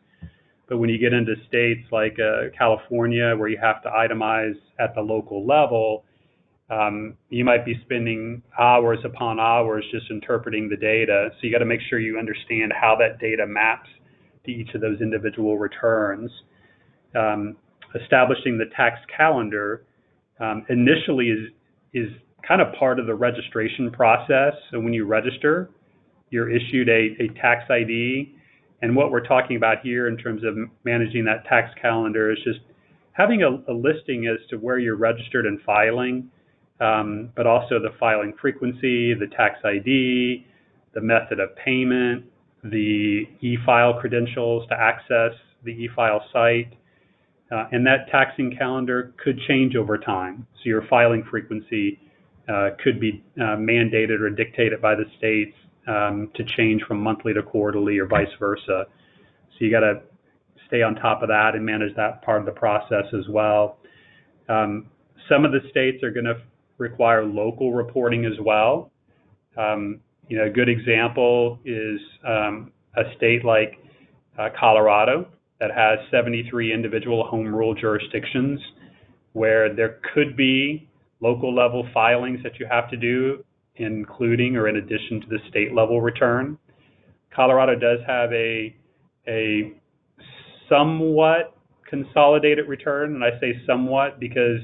but 0.73 0.79
when 0.79 0.89
you 0.89 0.97
get 0.97 1.13
into 1.13 1.35
states 1.49 1.87
like 1.93 2.17
uh, 2.19 2.49
California, 2.57 3.37
where 3.37 3.49
you 3.49 3.59
have 3.61 3.83
to 3.83 3.91
itemize 3.91 4.57
at 4.81 4.95
the 4.95 5.03
local 5.03 5.47
level, 5.47 6.05
um, 6.71 7.19
you 7.29 7.45
might 7.45 7.67
be 7.67 7.79
spending 7.85 8.43
hours 8.59 8.99
upon 9.05 9.39
hours 9.39 9.85
just 9.91 10.11
interpreting 10.11 10.71
the 10.71 10.77
data. 10.79 11.29
So 11.33 11.39
you 11.43 11.53
got 11.53 11.59
to 11.59 11.67
make 11.67 11.81
sure 11.91 11.99
you 11.99 12.19
understand 12.19 12.73
how 12.73 12.97
that 13.01 13.21
data 13.21 13.45
maps 13.47 13.91
to 14.47 14.51
each 14.51 14.71
of 14.75 14.81
those 14.81 15.03
individual 15.03 15.59
returns. 15.59 16.31
Um, 17.15 17.57
establishing 18.03 18.57
the 18.57 18.75
tax 18.75 18.99
calendar 19.15 19.85
um, 20.41 20.65
initially 20.71 21.27
is 21.27 21.53
is 21.92 22.09
kind 22.46 22.61
of 22.61 22.74
part 22.74 22.98
of 22.98 23.07
the 23.07 23.14
registration 23.14 23.90
process. 23.90 24.55
So 24.70 24.81
when 24.81 24.92
you 24.92 25.05
register, 25.07 25.70
you're 26.31 26.50
issued 26.50 26.88
a, 26.88 27.16
a 27.22 27.28
tax 27.40 27.70
ID 27.70 28.35
and 28.83 28.96
what 28.96 29.12
we're 29.12 29.24
talking 29.24 29.57
about 29.57 29.78
here 29.83 30.09
in 30.09 30.16
terms 30.16 30.42
of 30.44 30.57
managing 30.85 31.24
that 31.24 31.44
tax 31.44 31.70
calendar 31.81 32.33
is 32.33 32.38
just 32.44 32.59
having 33.12 33.42
a, 33.44 33.70
a 33.70 33.72
listing 33.72 34.26
as 34.26 34.44
to 34.50 34.57
where 34.57 34.78
you're 34.78 34.96
registered 34.96 35.46
and 35.46 35.61
filing, 35.62 36.28
um, 36.81 37.31
but 37.37 37.46
also 37.46 37.78
the 37.78 37.90
filing 38.00 38.35
frequency, 38.40 39.14
the 39.14 39.28
tax 39.37 39.61
ID, 39.64 40.44
the 40.94 41.00
method 41.00 41.38
of 41.38 41.55
payment, 41.57 42.24
the 42.64 43.22
e-file 43.40 44.00
credentials 44.00 44.68
to 44.68 44.74
access 44.74 45.33
the 45.64 45.70
e-file 45.70 46.22
site. 46.33 46.72
Uh, 47.53 47.67
and 47.73 47.87
that 47.87 48.09
taxing 48.11 48.57
calendar 48.57 49.12
could 49.23 49.38
change 49.47 49.77
over 49.77 49.99
time. 49.99 50.47
So 50.57 50.62
your 50.65 50.87
filing 50.88 51.23
frequency 51.31 52.01
uh, 52.49 52.71
could 52.83 52.99
be 52.99 53.23
uh, 53.37 53.57
mandated 53.57 54.21
or 54.21 54.31
dictated 54.31 54.81
by 54.81 54.95
the 54.95 55.05
states 55.19 55.55
um, 55.87 56.31
to 56.35 56.45
change 56.45 56.83
from 56.85 57.01
monthly 57.01 57.35
to 57.35 57.43
quarterly 57.43 57.99
or 57.99 58.07
vice 58.07 58.33
versa. 58.38 58.87
So 58.87 59.59
you 59.59 59.71
got 59.71 59.81
to 59.81 60.01
stay 60.67 60.83
on 60.83 60.95
top 60.95 61.23
of 61.23 61.29
that 61.29 61.55
and 61.55 61.65
manage 61.65 61.95
that 61.97 62.23
part 62.23 62.41
of 62.41 62.47
the 62.47 62.53
process 62.53 63.05
as 63.12 63.29
well. 63.29 63.79
Um, 64.49 64.88
some 65.29 65.45
of 65.45 65.53
the 65.53 65.61
states 65.71 66.03
are 66.03 66.11
going 66.11 66.25
to 66.25 66.41
require 66.79 67.25
local 67.25 67.73
reporting 67.73 68.25
as 68.25 68.41
well. 68.41 68.91
Um, 69.57 70.01
you 70.29 70.38
know, 70.38 70.45
a 70.45 70.51
good 70.51 70.69
example 70.69 71.59
is 71.65 72.01
um, 72.27 72.73
a 72.97 73.03
state 73.17 73.45
like 73.45 73.75
uh, 74.38 74.49
Colorado 74.59 75.29
that 75.62 75.70
has 75.70 76.01
73 76.11 76.75
individual 76.75 77.25
home 77.25 77.55
rule 77.55 77.72
jurisdictions 77.72 78.61
where 79.33 79.72
there 79.72 80.01
could 80.12 80.37
be 80.37 80.88
local 81.20 81.55
level 81.55 81.88
filings 81.94 82.40
that 82.42 82.59
you 82.59 82.66
have 82.68 82.90
to 82.90 82.96
do, 82.96 83.44
including 83.77 84.57
or 84.57 84.66
in 84.66 84.77
addition 84.77 85.20
to 85.20 85.27
the 85.29 85.38
state 85.48 85.72
level 85.72 86.01
return. 86.01 86.59
Colorado 87.35 87.77
does 87.79 88.01
have 88.09 88.33
a 88.33 88.75
a 89.29 89.72
somewhat 90.68 91.57
consolidated 91.88 92.68
return, 92.68 93.14
and 93.14 93.22
I 93.22 93.38
say 93.38 93.55
somewhat 93.64 94.18
because 94.18 94.59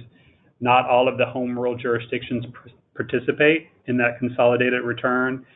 not 0.61 0.91
all 0.91 1.07
of 1.07 1.17
the 1.17 1.27
home 1.27 1.57
rule 1.57 1.77
jurisdictions 1.77 2.45
participate 2.97 3.69
in 3.87 3.97
that 3.99 4.19
consolidated 4.19 4.83
return, 4.83 5.47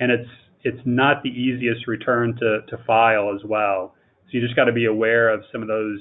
and 0.00 0.10
it's 0.10 0.28
it's 0.64 0.82
not 0.84 1.22
the 1.22 1.30
easiest 1.30 1.86
return 1.86 2.34
to, 2.40 2.62
to 2.66 2.84
file 2.84 3.32
as 3.32 3.44
well. 3.44 3.94
So 4.28 4.36
you 4.36 4.40
just 4.40 4.56
got 4.56 4.64
to 4.66 4.72
be 4.72 4.84
aware 4.84 5.32
of 5.32 5.42
some 5.50 5.62
of 5.62 5.68
those 5.68 6.00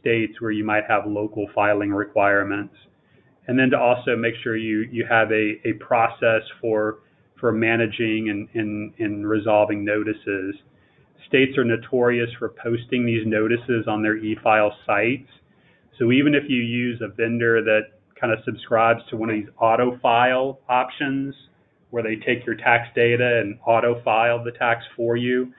states 0.00 0.40
where 0.40 0.52
you 0.52 0.64
might 0.64 0.84
have 0.88 1.06
local 1.06 1.48
filing 1.54 1.90
requirements. 1.90 2.74
And 3.48 3.58
then 3.58 3.70
to 3.70 3.78
also 3.78 4.14
make 4.14 4.34
sure 4.42 4.56
you, 4.56 4.86
you 4.92 5.04
have 5.08 5.30
a, 5.32 5.54
a 5.64 5.72
process 5.80 6.42
for 6.60 6.98
for 7.40 7.52
managing 7.52 8.28
and, 8.30 8.48
and, 8.54 8.92
and 8.98 9.28
resolving 9.28 9.84
notices. 9.84 10.56
States 11.28 11.56
are 11.56 11.64
notorious 11.64 12.28
for 12.38 12.48
posting 12.48 13.06
these 13.06 13.26
notices 13.26 13.86
on 13.86 14.02
their 14.02 14.16
e-file 14.16 14.72
sites. 14.86 15.28
So 15.98 16.10
even 16.10 16.34
if 16.34 16.44
you 16.48 16.58
use 16.58 17.00
a 17.00 17.08
vendor 17.08 17.62
that 17.62 17.92
kind 18.20 18.32
of 18.32 18.40
subscribes 18.44 19.00
to 19.10 19.16
one 19.16 19.30
of 19.30 19.36
these 19.36 19.48
auto 19.60 19.98
file 19.98 20.58
options 20.68 21.34
where 21.90 22.02
they 22.02 22.16
take 22.16 22.44
your 22.44 22.56
tax 22.56 22.88
data 22.94 23.40
and 23.40 23.58
auto 23.64 24.02
file 24.02 24.42
the 24.42 24.52
tax 24.52 24.84
for 24.96 25.16
you, 25.16 25.52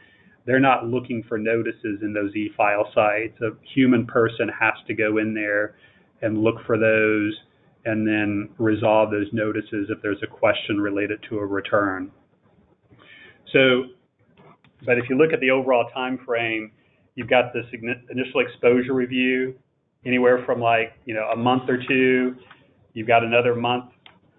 they're 0.49 0.59
not 0.59 0.87
looking 0.87 1.23
for 1.29 1.37
notices 1.37 1.99
in 2.01 2.11
those 2.11 2.35
e-file 2.35 2.89
sites. 2.95 3.39
A 3.41 3.51
human 3.71 4.07
person 4.07 4.49
has 4.49 4.73
to 4.87 4.95
go 4.95 5.19
in 5.19 5.35
there 5.35 5.75
and 6.23 6.39
look 6.39 6.55
for 6.65 6.75
those 6.75 7.37
and 7.85 8.07
then 8.07 8.49
resolve 8.57 9.11
those 9.11 9.27
notices 9.31 9.91
if 9.91 10.01
there's 10.01 10.17
a 10.23 10.27
question 10.27 10.81
related 10.81 11.23
to 11.29 11.37
a 11.37 11.45
return. 11.45 12.11
So, 13.53 13.83
but 14.87 14.97
if 14.97 15.07
you 15.07 15.19
look 15.19 15.33
at 15.33 15.39
the 15.39 15.51
overall 15.51 15.87
time 15.93 16.19
frame, 16.25 16.71
you've 17.13 17.29
got 17.29 17.53
this 17.53 17.65
initial 18.09 18.39
exposure 18.39 18.93
review, 18.93 19.53
anywhere 20.03 20.43
from 20.47 20.59
like 20.59 20.93
you 21.05 21.13
know 21.13 21.29
a 21.31 21.35
month 21.35 21.69
or 21.69 21.77
two. 21.87 22.35
You've 22.93 23.07
got 23.07 23.23
another 23.23 23.53
month 23.53 23.91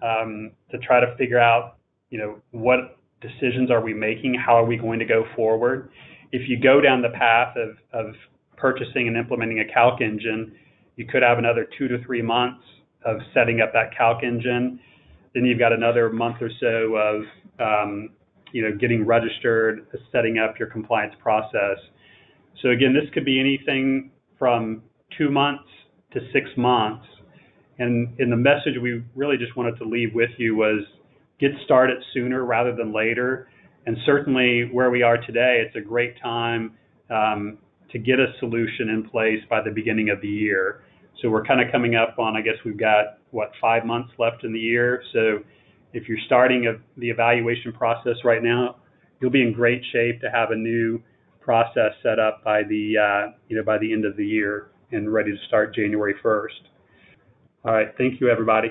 um, 0.02 0.50
to 0.72 0.78
try 0.78 0.98
to 0.98 1.14
figure 1.16 1.38
out 1.38 1.76
you 2.10 2.18
know 2.18 2.40
what 2.50 2.98
decisions 3.20 3.70
are 3.70 3.80
we 3.80 3.94
making, 3.94 4.35
how 4.35 4.54
are 4.54 4.64
we 4.64 4.76
going 4.76 4.98
to 4.98 5.04
go 5.04 5.24
forward. 5.37 5.90
If 6.33 6.48
you 6.48 6.59
go 6.61 6.80
down 6.80 7.02
the 7.02 7.11
path 7.11 7.56
of, 7.56 7.76
of 7.92 8.14
purchasing 8.56 9.09
and 9.09 9.16
implementing 9.16 9.61
a 9.61 9.72
calc 9.72 10.00
engine, 10.00 10.52
you 10.96 11.06
could 11.06 11.22
have 11.22 11.38
another 11.38 11.66
two 11.78 11.88
to 11.88 12.02
three 12.04 12.22
months 12.22 12.62
of 13.04 13.18
setting 13.33 13.61
up 13.61 13.72
that 13.72 13.96
calc 13.96 14.22
engine. 14.22 14.78
Then 15.35 15.44
you've 15.44 15.59
got 15.59 15.72
another 15.72 16.11
month 16.11 16.37
or 16.40 16.50
so 16.61 16.96
of 16.96 17.22
um, 17.59 18.11
you 18.52 18.62
know 18.62 18.76
getting 18.76 19.06
registered, 19.06 19.87
setting 20.12 20.38
up 20.38 20.59
your 20.59 20.68
compliance 20.68 21.14
process. 21.22 21.78
So 22.62 22.70
again, 22.70 22.92
this 22.92 23.09
could 23.14 23.24
be 23.24 23.40
anything 23.40 24.11
from 24.38 24.83
two 25.16 25.30
months 25.30 25.68
to 26.12 26.20
six 26.33 26.50
months. 26.56 27.06
And 27.78 28.18
in 28.20 28.28
the 28.28 28.37
message 28.37 28.74
we 28.83 29.02
really 29.14 29.37
just 29.38 29.56
wanted 29.56 29.78
to 29.78 29.85
leave 29.85 30.14
with 30.14 30.30
you 30.37 30.56
was 30.56 30.85
get 31.40 31.50
started 31.64 32.03
sooner 32.12 32.44
rather 32.44 32.74
than 32.74 32.92
later. 32.92 33.48
And 33.87 33.96
certainly 34.05 34.68
where 34.72 34.90
we 34.90 35.03
are 35.03 35.16
today, 35.16 35.64
it's 35.66 35.74
a 35.74 35.81
great 35.81 36.20
time 36.22 36.76
um, 37.11 37.59
to 37.90 37.98
get 37.98 38.20
a 38.20 38.26
solution 38.38 38.90
in 38.90 39.09
place 39.11 39.40
by 39.48 39.62
the 39.62 39.70
beginning 39.70 40.11
of 40.11 40.20
the 40.20 40.29
year. 40.29 40.83
So 41.20 41.29
we're 41.29 41.44
kind 41.44 41.61
of 41.61 41.72
coming 41.72 41.96
up 41.96 42.18
on, 42.18 42.37
I 42.37 42.42
guess 42.42 42.55
we've 42.64 42.79
got, 42.79 43.18
what, 43.31 43.53
five 43.61 43.85
months 43.85 44.12
left 44.18 44.44
in 44.44 44.53
the 44.53 44.59
year. 44.59 45.03
So 45.12 45.38
if 45.92 46.09
you're 46.09 46.18
starting 46.26 46.66
a, 46.66 47.00
the 47.00 47.11
evaluation 47.11 47.72
process 47.72 48.16
right 48.24 48.42
now, 48.42 48.76
you'll 49.20 49.31
be 49.31 49.42
in 49.42 49.53
great 49.53 49.83
shape 49.92 50.20
to 50.20 50.31
have 50.31 50.50
a 50.50 50.57
new 50.57 51.03
process 51.40 51.92
set 52.03 52.18
up 52.18 52.44
by 52.44 52.62
the, 52.62 52.94
uh, 52.96 53.33
you 53.48 53.57
know, 53.57 53.62
by 53.64 53.79
the 53.79 53.92
end 53.92 54.05
of 54.05 54.16
the 54.16 54.26
year 54.26 54.70
and 54.92 55.12
ready 55.12 55.31
to 55.33 55.38
start 55.46 55.74
January 55.74 56.14
1st. 56.22 56.48
All 57.64 57.72
right. 57.72 57.88
Thank 57.98 58.20
you, 58.20 58.29
everybody. 58.29 58.68